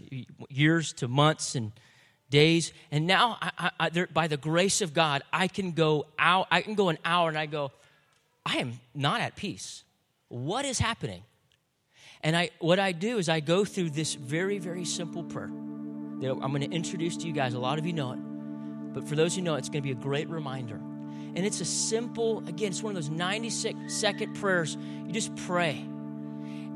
years 0.48 0.92
to 0.94 1.06
months 1.06 1.54
and 1.54 1.70
days. 2.28 2.72
And 2.90 3.06
now, 3.06 3.38
I, 3.40 3.70
I, 3.78 3.88
there, 3.90 4.08
by 4.08 4.26
the 4.26 4.36
grace 4.36 4.80
of 4.80 4.92
God, 4.92 5.22
I 5.32 5.46
can 5.46 5.72
go 5.72 6.06
out, 6.18 6.48
I 6.50 6.62
can 6.62 6.74
go 6.74 6.88
an 6.88 6.98
hour 7.04 7.28
and 7.28 7.38
I 7.38 7.46
go, 7.46 7.70
I 8.44 8.56
am 8.56 8.80
not 8.94 9.20
at 9.20 9.36
peace. 9.36 9.84
What 10.28 10.64
is 10.64 10.80
happening? 10.80 11.22
And 12.22 12.36
I, 12.36 12.50
what 12.60 12.78
I 12.78 12.92
do 12.92 13.18
is 13.18 13.28
I 13.28 13.40
go 13.40 13.64
through 13.64 13.90
this 13.90 14.14
very, 14.14 14.58
very 14.58 14.84
simple 14.84 15.24
prayer 15.24 15.50
that 16.20 16.30
I'm 16.30 16.50
going 16.50 16.60
to 16.62 16.70
introduce 16.70 17.16
to 17.18 17.26
you 17.26 17.32
guys. 17.32 17.54
A 17.54 17.58
lot 17.58 17.78
of 17.78 17.86
you 17.86 17.92
know 17.92 18.12
it. 18.12 18.18
But 18.94 19.08
for 19.08 19.16
those 19.16 19.34
who 19.34 19.42
know 19.42 19.56
it, 19.56 19.58
it's 19.58 19.68
going 19.68 19.82
to 19.82 19.86
be 19.86 19.92
a 19.92 19.94
great 19.94 20.28
reminder. 20.28 20.76
And 20.76 21.38
it's 21.38 21.60
a 21.60 21.64
simple, 21.64 22.38
again, 22.46 22.68
it's 22.68 22.82
one 22.82 22.94
of 22.94 23.02
those 23.02 23.10
96 23.10 23.92
second 23.92 24.34
prayers. 24.34 24.76
You 25.06 25.12
just 25.12 25.34
pray. 25.34 25.84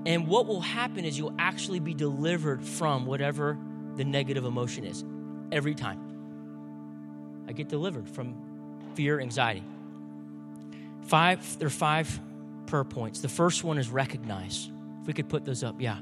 And 0.07 0.27
what 0.27 0.47
will 0.47 0.61
happen 0.61 1.05
is 1.05 1.19
you'll 1.19 1.35
actually 1.39 1.81
be 1.81 1.95
delivered 1.95 2.65
from 2.65 3.07
whatever 3.07 3.59
the 3.97 4.05
negative 4.05 4.45
emotion 4.45 4.85
is 4.85 5.05
every 5.53 5.75
time. 5.75 7.45
I 7.49 7.53
get 7.53 7.69
delivered 7.69 8.09
from 8.09 8.35
fear, 8.95 9.21
anxiety. 9.21 9.63
Five, 11.03 11.59
there 11.59 11.67
are 11.67 11.71
five 11.71 12.21
prayer 12.67 12.85
points. 12.85 13.21
The 13.21 13.29
first 13.29 13.63
one 13.63 13.79
is 13.79 13.89
recognize. 13.89 14.71
We 15.07 15.13
could 15.13 15.29
put 15.29 15.45
those 15.45 15.63
up, 15.63 15.81
yeah. 15.81 15.99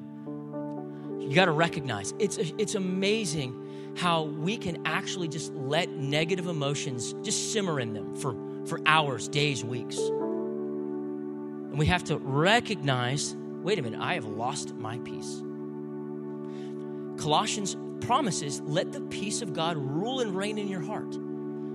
You 1.18 1.32
got 1.34 1.44
to 1.46 1.52
recognize. 1.52 2.14
It's, 2.18 2.36
it's 2.38 2.74
amazing 2.74 3.94
how 3.96 4.22
we 4.22 4.56
can 4.56 4.86
actually 4.86 5.28
just 5.28 5.54
let 5.54 5.90
negative 5.90 6.46
emotions 6.46 7.14
just 7.22 7.52
simmer 7.52 7.80
in 7.80 7.92
them 7.92 8.16
for, 8.16 8.34
for 8.66 8.80
hours, 8.86 9.28
days, 9.28 9.64
weeks. 9.64 9.96
And 9.96 11.78
we 11.78 11.86
have 11.86 12.04
to 12.04 12.18
recognize 12.18 13.36
wait 13.64 13.78
a 13.78 13.82
minute, 13.82 13.98
I 13.98 14.14
have 14.14 14.26
lost 14.26 14.74
my 14.76 14.98
peace. 14.98 15.42
Colossians 17.16 17.76
promises 18.06 18.60
let 18.60 18.92
the 18.92 19.00
peace 19.00 19.40
of 19.40 19.54
God 19.54 19.78
rule 19.78 20.20
and 20.20 20.36
reign 20.36 20.58
in 20.58 20.68
your 20.68 20.82
heart. 20.82 21.10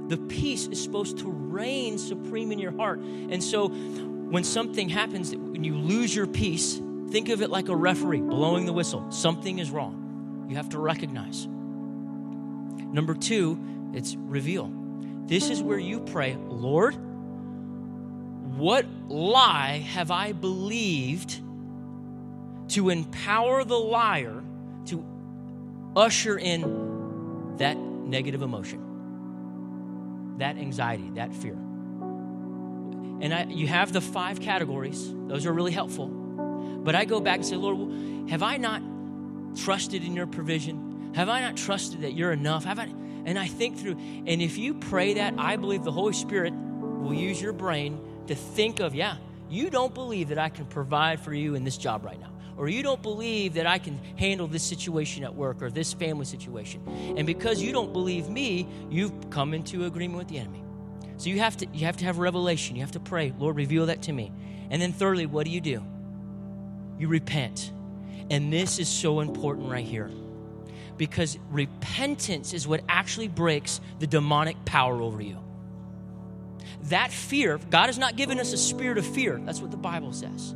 The 0.10 0.18
peace 0.30 0.68
is 0.68 0.82
supposed 0.82 1.18
to 1.20 1.30
reign 1.30 1.98
supreme 1.98 2.52
in 2.52 2.60
your 2.60 2.74
heart. 2.74 3.00
And 3.00 3.44
so 3.44 3.70
when 3.70 4.44
something 4.44 4.88
happens, 4.88 5.36
when 5.36 5.64
you 5.64 5.76
lose 5.76 6.16
your 6.16 6.28
peace, 6.28 6.80
think 7.12 7.30
of 7.30 7.42
it 7.42 7.50
like 7.50 7.70
a 7.70 7.76
referee 7.76 8.22
blowing 8.22 8.66
the 8.66 8.74
whistle. 8.74 9.12
Something 9.12 9.60
is 9.60 9.72
wrong. 9.72 10.48
You 10.50 10.56
have 10.56 10.70
to 10.70 10.80
recognize. 10.80 11.48
Number 11.48 13.14
two, 13.14 13.60
it's 13.94 14.16
reveal. 14.16 14.72
This 15.26 15.50
is 15.50 15.62
where 15.62 15.78
you 15.78 16.00
pray, 16.00 16.36
Lord, 16.48 16.96
what 18.58 18.86
lie 19.08 19.86
have 19.94 20.10
I 20.12 20.32
believed 20.32 21.40
to 22.70 22.90
empower 22.90 23.64
the 23.64 23.78
liar 23.78 24.44
to 24.88 25.04
usher 25.96 26.38
in 26.38 27.56
that 27.58 27.78
negative 27.78 28.42
emotion, 28.42 30.36
that 30.40 30.58
anxiety, 30.58 31.12
that 31.12 31.34
fear. 31.34 31.54
And 33.22 33.34
I, 33.34 33.44
you 33.44 33.68
have 33.68 33.92
the 33.94 34.02
five 34.02 34.40
categories, 34.40 35.14
those 35.28 35.46
are 35.46 35.54
really 35.54 35.72
helpful. 35.72 36.19
But 36.84 36.96
I 36.96 37.06
go 37.06 37.20
back 37.20 37.38
and 37.38 37.46
say, 37.46 37.56
Lord, 37.56 38.30
have 38.30 38.44
I 38.44 38.58
not 38.58 38.82
trusted 39.56 40.04
in 40.04 40.16
your 40.16 40.28
provision? 40.28 41.12
Have 41.16 41.30
I 41.30 41.42
not 41.42 41.58
trusted 41.58 42.02
that 42.02 42.14
you're 42.14 42.32
enough? 42.32 42.66
Have 42.66 42.80
I? 42.80 42.86
And 43.26 43.38
I 43.38 43.48
think 43.48 43.78
through, 43.78 43.98
and 44.26 44.42
if 44.42 44.58
you 44.58 44.74
pray 44.74 45.16
that, 45.16 45.34
I 45.38 45.56
believe 45.56 45.84
the 45.84 45.92
Holy 45.92 46.14
Spirit 46.14 46.54
will 46.54 47.14
use 47.14 47.42
your 47.42 47.54
brain 47.54 48.00
to 48.28 48.36
think 48.36 48.80
of, 48.80 48.96
yeah, 48.96 49.18
you 49.50 49.70
don't 49.70 49.94
believe 49.94 50.30
that 50.30 50.38
I 50.38 50.50
can 50.50 50.66
provide 50.66 51.20
for 51.20 51.34
you 51.34 51.56
in 51.56 51.64
this 51.64 51.78
job 51.78 52.06
right 52.06 52.20
now 52.20 52.32
or 52.60 52.68
you 52.68 52.84
don't 52.84 53.02
believe 53.02 53.54
that 53.54 53.66
I 53.66 53.80
can 53.80 53.98
handle 54.18 54.46
this 54.46 54.64
situation 54.64 55.24
at 55.24 55.34
work 55.34 55.64
or 55.64 55.72
this 55.72 55.94
family 55.94 56.26
situation. 56.26 56.84
And 57.16 57.26
because 57.26 57.62
you 57.62 57.72
don't 57.72 57.94
believe 57.94 58.28
me, 58.28 58.68
you've 58.90 59.30
come 59.30 59.54
into 59.54 59.86
agreement 59.86 60.18
with 60.18 60.28
the 60.28 60.40
enemy. 60.40 60.62
So 61.16 61.30
you 61.30 61.40
have 61.40 61.56
to 61.58 61.68
you 61.74 61.86
have 61.86 61.96
to 61.98 62.06
have 62.06 62.18
revelation. 62.18 62.76
You 62.76 62.82
have 62.82 62.92
to 62.92 63.00
pray, 63.00 63.34
Lord, 63.40 63.56
reveal 63.56 63.86
that 63.86 64.02
to 64.04 64.12
me. 64.12 64.34
And 64.70 64.82
then 64.82 64.92
thirdly, 64.92 65.26
what 65.26 65.46
do 65.46 65.52
you 65.52 65.62
do? 65.62 65.82
You 67.00 67.08
repent. 67.08 67.72
And 68.30 68.54
this 68.54 68.78
is 68.78 68.88
so 68.88 69.22
important 69.22 69.70
right 69.70 69.86
here. 69.86 70.12
Because 70.98 71.40
repentance 71.50 72.54
is 72.54 72.68
what 72.68 72.82
actually 72.88 73.30
breaks 73.30 73.82
the 74.00 74.06
demonic 74.06 74.64
power 74.66 75.02
over 75.02 75.22
you. 75.22 75.38
That 76.84 77.12
fear, 77.12 77.58
God 77.58 77.88
has 77.88 77.98
not 77.98 78.16
given 78.16 78.40
us 78.40 78.54
a 78.54 78.58
spirit 78.58 78.98
of 78.98 79.06
fear. 79.06 79.40
That's 79.44 79.62
what 79.62 79.72
the 79.72 79.78
Bible 79.78 80.14
says. 80.14 80.54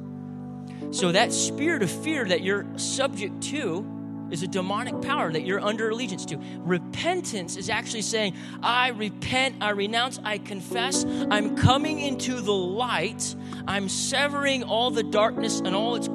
So, 0.91 1.11
that 1.11 1.33
spirit 1.33 1.81
of 1.81 1.89
fear 1.89 2.25
that 2.25 2.41
you're 2.41 2.65
subject 2.77 3.41
to 3.43 3.85
is 4.31 4.43
a 4.43 4.47
demonic 4.47 4.99
power 5.01 5.31
that 5.31 5.41
you're 5.45 5.59
under 5.59 5.89
allegiance 5.89 6.25
to. 6.25 6.37
Repentance 6.59 7.55
is 7.55 7.69
actually 7.69 8.01
saying, 8.01 8.35
I 8.61 8.89
repent, 8.89 9.57
I 9.61 9.71
renounce, 9.71 10.19
I 10.23 10.39
confess, 10.39 11.05
I'm 11.05 11.55
coming 11.55 11.99
into 11.99 12.41
the 12.41 12.53
light, 12.53 13.35
I'm 13.67 13.87
severing 13.87 14.63
all 14.63 14.91
the 14.91 15.03
darkness 15.03 15.61
and 15.63 15.75
all 15.75 15.95
its 15.95 16.09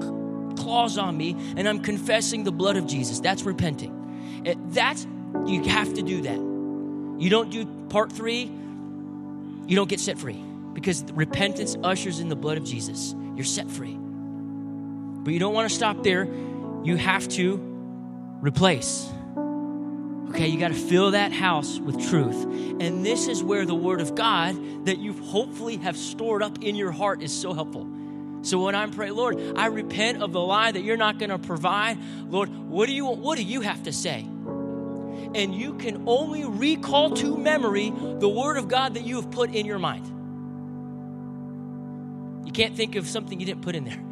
claws 0.68 0.98
on 0.98 1.16
me, 1.16 1.34
and 1.56 1.66
I'm 1.66 1.80
confessing 1.80 2.44
the 2.44 2.52
blood 2.52 2.76
of 2.76 2.86
Jesus. 2.86 3.20
That's 3.20 3.42
repenting. 3.42 4.42
It, 4.44 4.58
that's, 4.74 5.06
you 5.46 5.62
have 5.62 5.94
to 5.94 6.02
do 6.02 6.20
that. 6.20 6.36
You 7.22 7.30
don't 7.30 7.48
do 7.48 7.64
part 7.88 8.12
three, 8.12 8.42
you 9.66 9.76
don't 9.76 9.88
get 9.88 9.98
set 9.98 10.18
free 10.18 10.38
because 10.74 11.04
repentance 11.14 11.74
ushers 11.82 12.20
in 12.20 12.28
the 12.28 12.36
blood 12.36 12.58
of 12.58 12.64
Jesus. 12.64 13.14
You're 13.34 13.46
set 13.46 13.70
free. 13.70 13.96
But 13.96 15.32
you 15.32 15.40
don't 15.40 15.54
want 15.54 15.70
to 15.70 15.74
stop 15.74 16.02
there. 16.02 16.28
You 16.84 16.96
have 16.96 17.26
to 17.28 17.58
replace. 18.42 19.08
Okay, 20.28 20.48
you 20.48 20.60
got 20.60 20.68
to 20.68 20.74
fill 20.74 21.12
that 21.12 21.32
house 21.32 21.78
with 21.78 21.98
truth. 22.10 22.44
And 22.78 23.06
this 23.06 23.26
is 23.26 23.42
where 23.42 23.64
the 23.64 23.74
word 23.74 24.02
of 24.02 24.14
God 24.14 24.84
that 24.84 24.98
you 24.98 25.14
hopefully 25.14 25.78
have 25.78 25.96
stored 25.96 26.42
up 26.42 26.62
in 26.62 26.76
your 26.76 26.92
heart 26.92 27.22
is 27.22 27.32
so 27.32 27.54
helpful. 27.54 27.88
So 28.43 28.62
when 28.62 28.74
I'm 28.74 28.93
praying, 28.93 29.14
Lord, 29.14 29.41
I 29.57 29.66
repent 29.66 30.22
of 30.22 30.32
the 30.32 30.41
lie 30.41 30.70
that 30.70 30.82
you're 30.82 30.97
not 30.97 31.18
going 31.18 31.30
to 31.30 31.39
provide. 31.39 31.99
Lord, 32.28 32.49
what 32.51 32.86
do 32.86 32.93
you 32.93 33.07
what 33.07 33.36
do 33.36 33.45
you 33.45 33.61
have 33.62 33.82
to 33.84 33.93
say? 33.93 34.20
And 35.34 35.55
you 35.55 35.74
can 35.74 36.05
only 36.07 36.45
recall 36.45 37.11
to 37.16 37.36
memory 37.36 37.91
the 37.91 38.28
word 38.28 38.57
of 38.57 38.68
God 38.68 38.95
that 38.95 39.03
you 39.03 39.16
have 39.16 39.30
put 39.30 39.55
in 39.55 39.66
your 39.66 39.78
mind. 39.78 40.07
You 42.47 42.53
can't 42.53 42.74
think 42.74 42.95
of 42.95 43.07
something 43.07 43.39
you 43.39 43.45
didn't 43.45 43.62
put 43.62 43.74
in 43.74 43.84
there. 43.84 44.03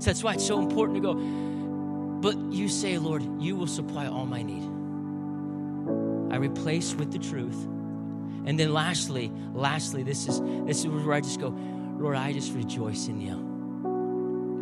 So 0.00 0.06
that's 0.10 0.22
why 0.22 0.34
it's 0.34 0.46
so 0.46 0.60
important 0.60 0.96
to 0.96 1.00
go. 1.00 1.14
But 1.14 2.36
you 2.52 2.68
say, 2.68 2.98
Lord, 2.98 3.22
you 3.40 3.56
will 3.56 3.66
supply 3.66 4.06
all 4.06 4.26
my 4.26 4.42
need. 4.42 4.64
I 6.32 6.36
replace 6.36 6.94
with 6.94 7.12
the 7.12 7.18
truth. 7.18 7.64
And 8.44 8.58
then 8.58 8.72
lastly, 8.72 9.32
lastly, 9.54 10.02
this 10.02 10.28
is 10.28 10.40
this 10.66 10.78
is 10.78 10.86
where 10.86 11.14
I 11.14 11.20
just 11.20 11.40
go, 11.40 11.56
Lord, 11.98 12.16
I 12.16 12.32
just 12.32 12.52
rejoice 12.52 13.08
in 13.08 13.20
you. 13.20 13.45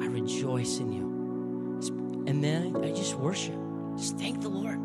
I 0.00 0.06
rejoice 0.06 0.78
in 0.78 0.92
you. 0.92 1.04
And 2.26 2.42
then 2.42 2.84
I 2.84 2.90
just 2.92 3.14
worship. 3.16 3.54
Just 3.96 4.18
thank 4.18 4.40
the 4.40 4.48
Lord. 4.48 4.78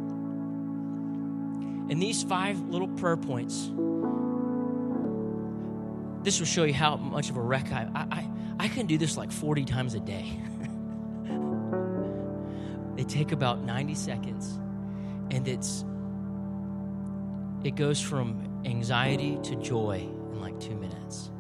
And 1.89 2.01
these 2.01 2.23
five 2.23 2.59
little 2.69 2.87
prayer 2.87 3.17
points, 3.17 3.71
this 6.23 6.39
will 6.39 6.45
show 6.45 6.63
you 6.63 6.73
how 6.73 6.97
much 6.97 7.29
of 7.29 7.37
a 7.37 7.41
wreck 7.41 7.71
I, 7.71 7.87
I, 7.95 8.29
I 8.59 8.67
can 8.67 8.85
do 8.85 8.97
this 8.97 9.17
like 9.17 9.31
40 9.31 9.65
times 9.65 9.95
a 9.95 9.99
day. 9.99 10.39
they 12.95 13.03
take 13.03 13.31
about 13.31 13.63
90 13.63 13.95
seconds 13.95 14.59
and 15.31 15.47
it's 15.47 15.85
it 17.63 17.75
goes 17.75 17.99
from 17.99 18.61
anxiety 18.65 19.37
to 19.43 19.55
joy 19.55 19.97
in 20.31 20.41
like 20.41 20.59
2 20.59 20.75
minutes. 20.75 21.31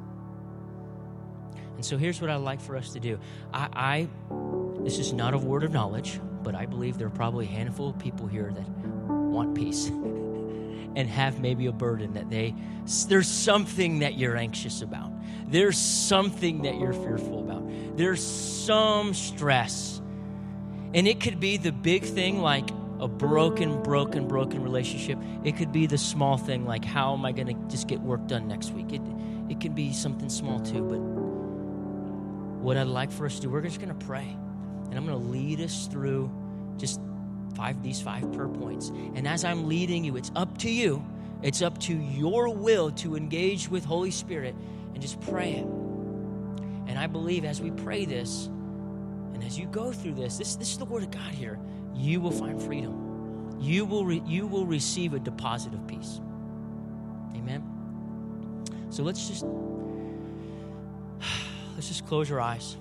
And 1.79 1.85
so 1.85 1.97
here's 1.97 2.19
what 2.19 2.29
I'd 2.29 2.41
like 2.41 2.59
for 2.59 2.75
us 2.75 2.91
to 2.91 2.99
do. 2.99 3.17
I, 3.53 3.69
I 3.73 4.83
this 4.83 4.99
is 4.99 5.13
not 5.13 5.33
a 5.33 5.37
word 5.37 5.63
of 5.63 5.71
knowledge, 5.71 6.19
but 6.43 6.53
I 6.53 6.65
believe 6.65 6.97
there 6.97 7.07
are 7.07 7.09
probably 7.09 7.45
a 7.45 7.49
handful 7.49 7.87
of 7.91 7.97
people 7.97 8.27
here 8.27 8.51
that 8.53 8.69
want 9.09 9.55
peace 9.55 9.87
and 9.87 11.07
have 11.07 11.39
maybe 11.39 11.67
a 11.67 11.71
burden 11.71 12.15
that 12.15 12.29
they 12.29 12.53
there's 13.07 13.29
something 13.29 13.99
that 13.99 14.17
you're 14.17 14.35
anxious 14.35 14.81
about. 14.81 15.09
There's 15.47 15.77
something 15.77 16.63
that 16.63 16.77
you're 16.77 16.91
fearful 16.91 17.39
about. 17.39 17.63
There's 17.95 18.21
some 18.21 19.13
stress. 19.13 20.01
And 20.93 21.07
it 21.07 21.21
could 21.21 21.39
be 21.39 21.55
the 21.55 21.71
big 21.71 22.03
thing 22.03 22.41
like 22.41 22.69
a 22.99 23.07
broken, 23.07 23.81
broken, 23.83 24.27
broken 24.27 24.63
relationship. 24.63 25.17
It 25.45 25.55
could 25.55 25.71
be 25.71 25.87
the 25.87 25.97
small 25.97 26.35
thing 26.35 26.65
like 26.65 26.83
how 26.83 27.13
am 27.13 27.23
I 27.23 27.31
going 27.31 27.47
to 27.47 27.71
just 27.71 27.87
get 27.87 28.01
work 28.01 28.27
done 28.27 28.49
next 28.49 28.71
week? 28.73 28.91
It, 28.91 29.01
it 29.49 29.61
can 29.61 29.73
be 29.73 29.93
something 29.93 30.27
small 30.27 30.59
too. 30.59 30.83
But 30.83 31.18
what 32.59 32.77
I'd 32.77 32.87
like 32.87 33.11
for 33.11 33.25
us 33.25 33.35
to 33.35 33.41
do, 33.43 33.49
we're 33.49 33.61
just 33.61 33.79
going 33.79 33.97
to 33.97 34.05
pray. 34.05 34.27
And 34.89 34.95
I'm 34.97 35.05
going 35.05 35.19
to 35.19 35.27
lead 35.27 35.61
us 35.61 35.87
through 35.87 36.31
just 36.77 36.99
five 37.55 37.81
these 37.83 38.01
five 38.01 38.31
prayer 38.33 38.47
points. 38.47 38.89
And 38.89 39.27
as 39.27 39.43
I'm 39.43 39.67
leading 39.67 40.03
you, 40.03 40.17
it's 40.17 40.31
up 40.35 40.57
to 40.59 40.69
you. 40.69 41.05
It's 41.41 41.61
up 41.61 41.77
to 41.81 41.93
your 41.93 42.49
will 42.49 42.91
to 42.91 43.15
engage 43.15 43.69
with 43.69 43.85
Holy 43.85 44.11
Spirit 44.11 44.55
and 44.93 45.01
just 45.01 45.21
pray 45.21 45.53
it. 45.53 45.65
And 45.65 46.97
I 46.97 47.07
believe 47.07 47.45
as 47.45 47.61
we 47.61 47.71
pray 47.71 48.05
this, 48.05 48.47
and 48.47 49.43
as 49.43 49.57
you 49.57 49.67
go 49.67 49.91
through 49.91 50.15
this, 50.15 50.37
this, 50.37 50.55
this 50.55 50.71
is 50.71 50.77
the 50.77 50.85
word 50.85 51.03
of 51.03 51.11
God 51.11 51.33
here, 51.33 51.59
you 51.95 52.19
will 52.19 52.31
find 52.31 52.61
freedom. 52.61 53.57
You 53.59 53.85
will, 53.85 54.05
re, 54.05 54.21
you 54.25 54.47
will 54.47 54.65
receive 54.65 55.13
a 55.13 55.19
deposit 55.19 55.73
of 55.73 55.85
peace. 55.87 56.19
Amen. 57.35 57.63
So 58.89 59.03
let's 59.03 59.27
just 59.27 59.45
let's 61.79 61.87
just 61.87 62.05
close 62.05 62.29
your 62.29 62.41
eyes. 62.41 62.75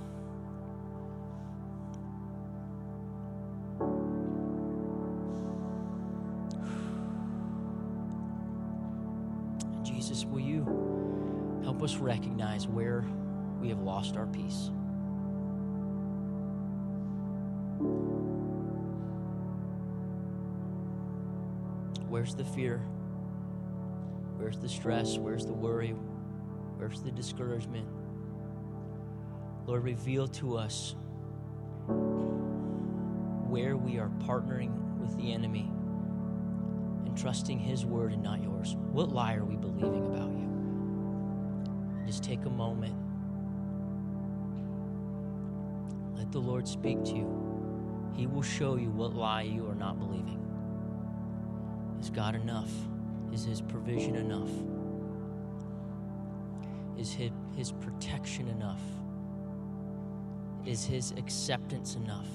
Jesus, 9.85 10.25
will 10.25 10.41
you 10.41 11.61
help 11.63 11.81
us 11.81 11.95
recognize 11.95 12.67
where 12.67 13.05
we 13.61 13.69
have 13.69 13.79
lost 13.83 14.17
our 14.17 14.27
peace? 14.27 14.73
Where's 22.09 22.35
the 22.35 22.45
fear? 22.45 22.79
Where's 24.39 24.59
the 24.59 24.69
stress? 24.69 25.19
Where's 25.19 25.47
the 25.47 25.53
worry? 25.53 25.95
Where's 26.79 27.01
the 27.01 27.13
discouragement? 27.13 27.87
Lord, 29.69 29.85
reveal 29.85 30.27
to 30.29 30.57
us 30.57 30.97
where 33.51 33.77
we 33.77 33.99
are 33.99 34.09
partnering 34.27 34.73
with 34.99 35.15
the 35.19 35.31
enemy 35.31 35.71
and 37.05 37.15
trusting 37.15 37.59
his 37.59 37.85
word 37.85 38.15
and 38.15 38.23
not 38.23 38.43
yours. 38.43 38.77
What 38.93 39.11
lie 39.11 39.35
are 39.35 39.45
we 39.45 39.57
believing 39.57 40.07
about 40.07 40.31
you? 40.31 42.07
Just 42.07 42.25
take 42.25 42.47
a 42.47 42.51
moment. 42.51 42.95
Let 46.17 46.33
the 46.33 46.41
Lord 46.41 46.67
speak 46.67 47.05
to 47.05 47.15
you. 47.15 48.11
He 48.17 48.27
will 48.27 48.41
show 48.41 48.77
you 48.77 48.89
what 48.89 49.13
lie 49.15 49.43
you 49.43 49.69
are 49.69 49.75
not 49.75 49.99
believing. 49.99 50.43
Is 52.01 52.09
God 52.09 52.35
enough? 52.35 52.73
Is 53.35 53.45
His 53.45 53.61
provision 53.61 54.17
enough? 54.17 54.49
Is 56.99 57.13
His, 57.13 57.33
his 57.55 57.73
protection 57.73 58.49
enough? 58.49 58.81
Is 60.69 60.85
His 60.85 61.13
acceptance 61.13 61.95
enough? 61.95 62.29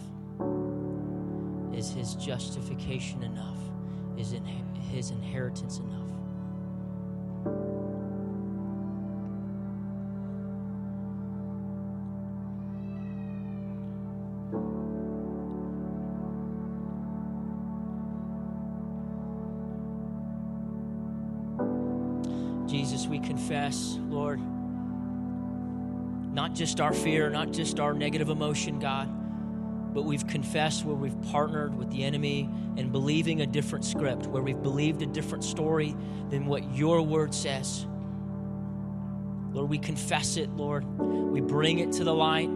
Is 1.71 1.91
His 1.91 2.15
justification 2.15 3.21
enough? 3.21 3.59
Is 4.17 4.33
His 4.89 5.11
inheritance 5.11 5.77
enough? 5.77 6.02
Just 26.63 26.79
our 26.79 26.93
fear, 26.93 27.29
not 27.29 27.51
just 27.51 27.77
our 27.77 27.93
negative 27.93 28.29
emotion, 28.29 28.79
God, 28.79 29.09
but 29.93 30.05
we've 30.05 30.25
confessed 30.25 30.85
where 30.85 30.95
we've 30.95 31.21
partnered 31.23 31.75
with 31.75 31.91
the 31.91 32.05
enemy 32.05 32.49
and 32.77 32.89
believing 32.89 33.41
a 33.41 33.45
different 33.45 33.83
script, 33.83 34.27
where 34.27 34.41
we've 34.41 34.63
believed 34.63 35.01
a 35.01 35.05
different 35.05 35.43
story 35.43 35.93
than 36.29 36.45
what 36.45 36.73
your 36.73 37.01
word 37.01 37.33
says. 37.33 37.85
Lord, 39.51 39.69
we 39.69 39.77
confess 39.77 40.37
it, 40.37 40.51
Lord. 40.51 40.85
We 40.85 41.41
bring 41.41 41.79
it 41.79 41.91
to 41.93 42.05
the 42.05 42.13
light, 42.13 42.49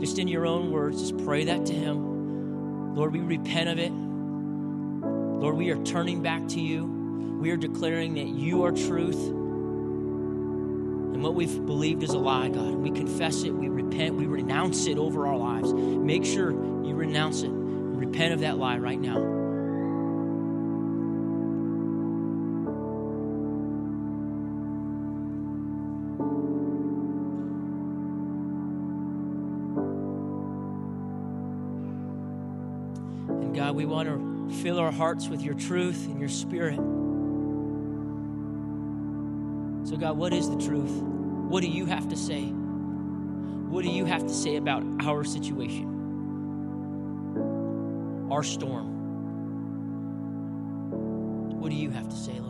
just 0.00 0.18
in 0.18 0.26
your 0.26 0.46
own 0.46 0.70
words. 0.70 0.98
Just 0.98 1.22
pray 1.26 1.44
that 1.44 1.66
to 1.66 1.74
Him. 1.74 2.94
Lord, 2.94 3.12
we 3.12 3.20
repent 3.20 3.68
of 3.68 3.78
it. 3.78 3.92
Lord, 3.92 5.54
we 5.54 5.68
are 5.68 5.82
turning 5.84 6.22
back 6.22 6.48
to 6.48 6.60
you. 6.60 6.86
We 7.38 7.50
are 7.50 7.58
declaring 7.58 8.14
that 8.14 8.28
you 8.28 8.64
are 8.64 8.72
truth 8.72 9.18
and 11.20 11.24
what 11.26 11.34
we've 11.34 11.66
believed 11.66 12.02
is 12.02 12.08
a 12.08 12.18
lie, 12.18 12.48
God. 12.48 12.64
And 12.64 12.82
We 12.82 12.90
confess 12.92 13.42
it, 13.42 13.50
we 13.50 13.68
repent, 13.68 14.14
we 14.14 14.24
renounce 14.24 14.86
it 14.86 14.96
over 14.96 15.26
our 15.26 15.36
lives. 15.36 15.70
Make 15.70 16.24
sure 16.24 16.50
you 16.50 16.94
renounce 16.94 17.42
it. 17.42 17.50
Repent 17.50 18.32
of 18.32 18.40
that 18.40 18.56
lie 18.56 18.78
right 18.78 18.98
now. 18.98 19.18
And 33.28 33.54
God, 33.54 33.76
we 33.76 33.84
want 33.84 34.08
to 34.08 34.56
fill 34.62 34.78
our 34.78 34.90
hearts 34.90 35.28
with 35.28 35.42
your 35.42 35.52
truth 35.52 36.06
and 36.06 36.18
your 36.18 36.30
spirit. 36.30 36.80
So, 39.90 39.96
God, 39.96 40.16
what 40.16 40.32
is 40.32 40.48
the 40.48 40.56
truth? 40.56 41.02
What 41.02 41.62
do 41.62 41.66
you 41.66 41.84
have 41.84 42.08
to 42.10 42.16
say? 42.16 42.44
What 42.44 43.82
do 43.82 43.90
you 43.90 44.04
have 44.04 44.22
to 44.22 44.32
say 44.32 44.54
about 44.54 44.84
our 45.04 45.24
situation? 45.24 45.88
Our 48.30 48.44
storm? 48.44 48.86
What 51.60 51.70
do 51.70 51.74
you 51.76 51.90
have 51.90 52.08
to 52.08 52.14
say, 52.14 52.38
Lord? 52.38 52.49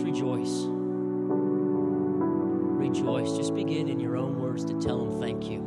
Rejoice 0.00 0.66
Rejoice. 2.78 3.36
Just 3.36 3.54
begin 3.54 3.88
in 3.88 4.00
your 4.00 4.16
own 4.16 4.40
words 4.40 4.64
to 4.64 4.80
tell 4.80 5.04
Him 5.04 5.20
thank 5.20 5.50
you. 5.50 5.62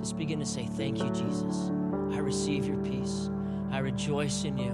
Just 0.00 0.16
begin 0.16 0.40
to 0.40 0.46
say, 0.46 0.66
Thank 0.66 0.98
you, 0.98 1.10
Jesus. 1.10 1.70
I 2.10 2.18
receive 2.18 2.66
your 2.66 2.78
peace. 2.78 3.30
I 3.70 3.78
rejoice 3.78 4.44
in 4.44 4.58
you. 4.58 4.72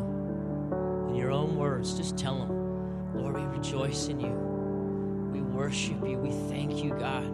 In 1.09 1.15
your 1.15 1.31
own 1.31 1.57
words, 1.57 1.95
just 1.95 2.17
tell 2.17 2.41
Him, 2.41 3.15
Lord, 3.15 3.37
we 3.37 3.43
rejoice 3.43 4.09
in 4.09 4.21
you. 4.21 4.48
Worship 5.59 6.07
you. 6.07 6.17
We 6.19 6.31
thank 6.49 6.85
you, 6.85 6.91
God, 6.91 7.25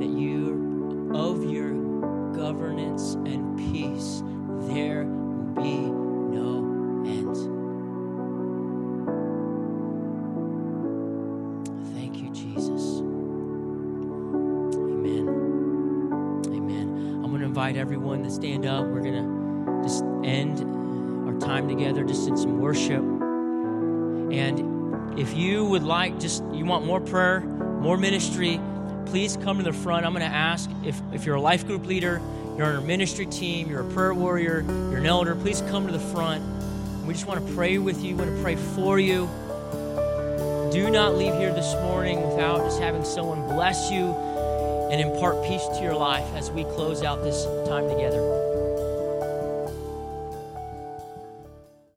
that 0.00 0.08
you, 0.08 1.10
of 1.12 1.42
your 1.42 1.72
governance 2.32 3.14
and 3.14 3.58
peace, 3.58 4.22
there 4.72 5.06
will 5.06 5.54
be 5.60 5.90
no 5.90 7.02
end. 7.04 7.34
Thank 11.96 12.18
you, 12.18 12.30
Jesus. 12.30 13.00
Amen. 14.76 15.28
Amen. 16.46 17.22
I'm 17.24 17.30
going 17.30 17.40
to 17.40 17.46
invite 17.46 17.76
everyone 17.76 18.22
to 18.22 18.30
stand 18.30 18.66
up. 18.66 18.86
We're 18.86 19.00
going 19.00 19.14
to 19.14 19.82
just 19.82 20.04
end 20.22 20.60
our 21.26 21.34
time 21.40 21.66
together 21.66 22.04
just 22.04 22.28
in 22.28 22.36
some 22.36 22.60
worship. 22.60 23.02
You 25.40 25.64
would 25.64 25.82
like, 25.82 26.20
just 26.20 26.44
you 26.52 26.66
want 26.66 26.84
more 26.84 27.00
prayer, 27.00 27.40
more 27.40 27.96
ministry, 27.96 28.60
please 29.06 29.38
come 29.38 29.56
to 29.56 29.64
the 29.64 29.72
front. 29.72 30.04
I'm 30.04 30.12
going 30.12 30.20
to 30.20 30.36
ask 30.36 30.68
if, 30.84 31.00
if 31.14 31.24
you're 31.24 31.36
a 31.36 31.40
life 31.40 31.66
group 31.66 31.86
leader, 31.86 32.20
you're 32.58 32.66
on 32.66 32.76
a 32.76 32.82
ministry 32.82 33.24
team, 33.24 33.70
you're 33.70 33.80
a 33.80 33.90
prayer 33.94 34.12
warrior, 34.12 34.60
you're 34.60 34.98
an 34.98 35.06
elder, 35.06 35.34
please 35.34 35.62
come 35.70 35.86
to 35.86 35.92
the 35.94 35.98
front. 35.98 36.44
We 37.06 37.14
just 37.14 37.24
want 37.24 37.46
to 37.46 37.54
pray 37.54 37.78
with 37.78 38.02
you, 38.04 38.16
we 38.16 38.24
want 38.24 38.36
to 38.36 38.42
pray 38.42 38.56
for 38.56 39.00
you. 39.00 39.30
Do 40.74 40.90
not 40.90 41.14
leave 41.14 41.32
here 41.36 41.54
this 41.54 41.72
morning 41.76 42.20
without 42.20 42.58
just 42.58 42.78
having 42.78 43.02
someone 43.02 43.40
bless 43.48 43.90
you 43.90 44.08
and 44.92 45.00
impart 45.00 45.42
peace 45.42 45.66
to 45.68 45.80
your 45.82 45.96
life 45.96 46.26
as 46.34 46.50
we 46.50 46.64
close 46.64 47.02
out 47.02 47.22
this 47.22 47.46
time 47.66 47.88
together. 47.88 48.39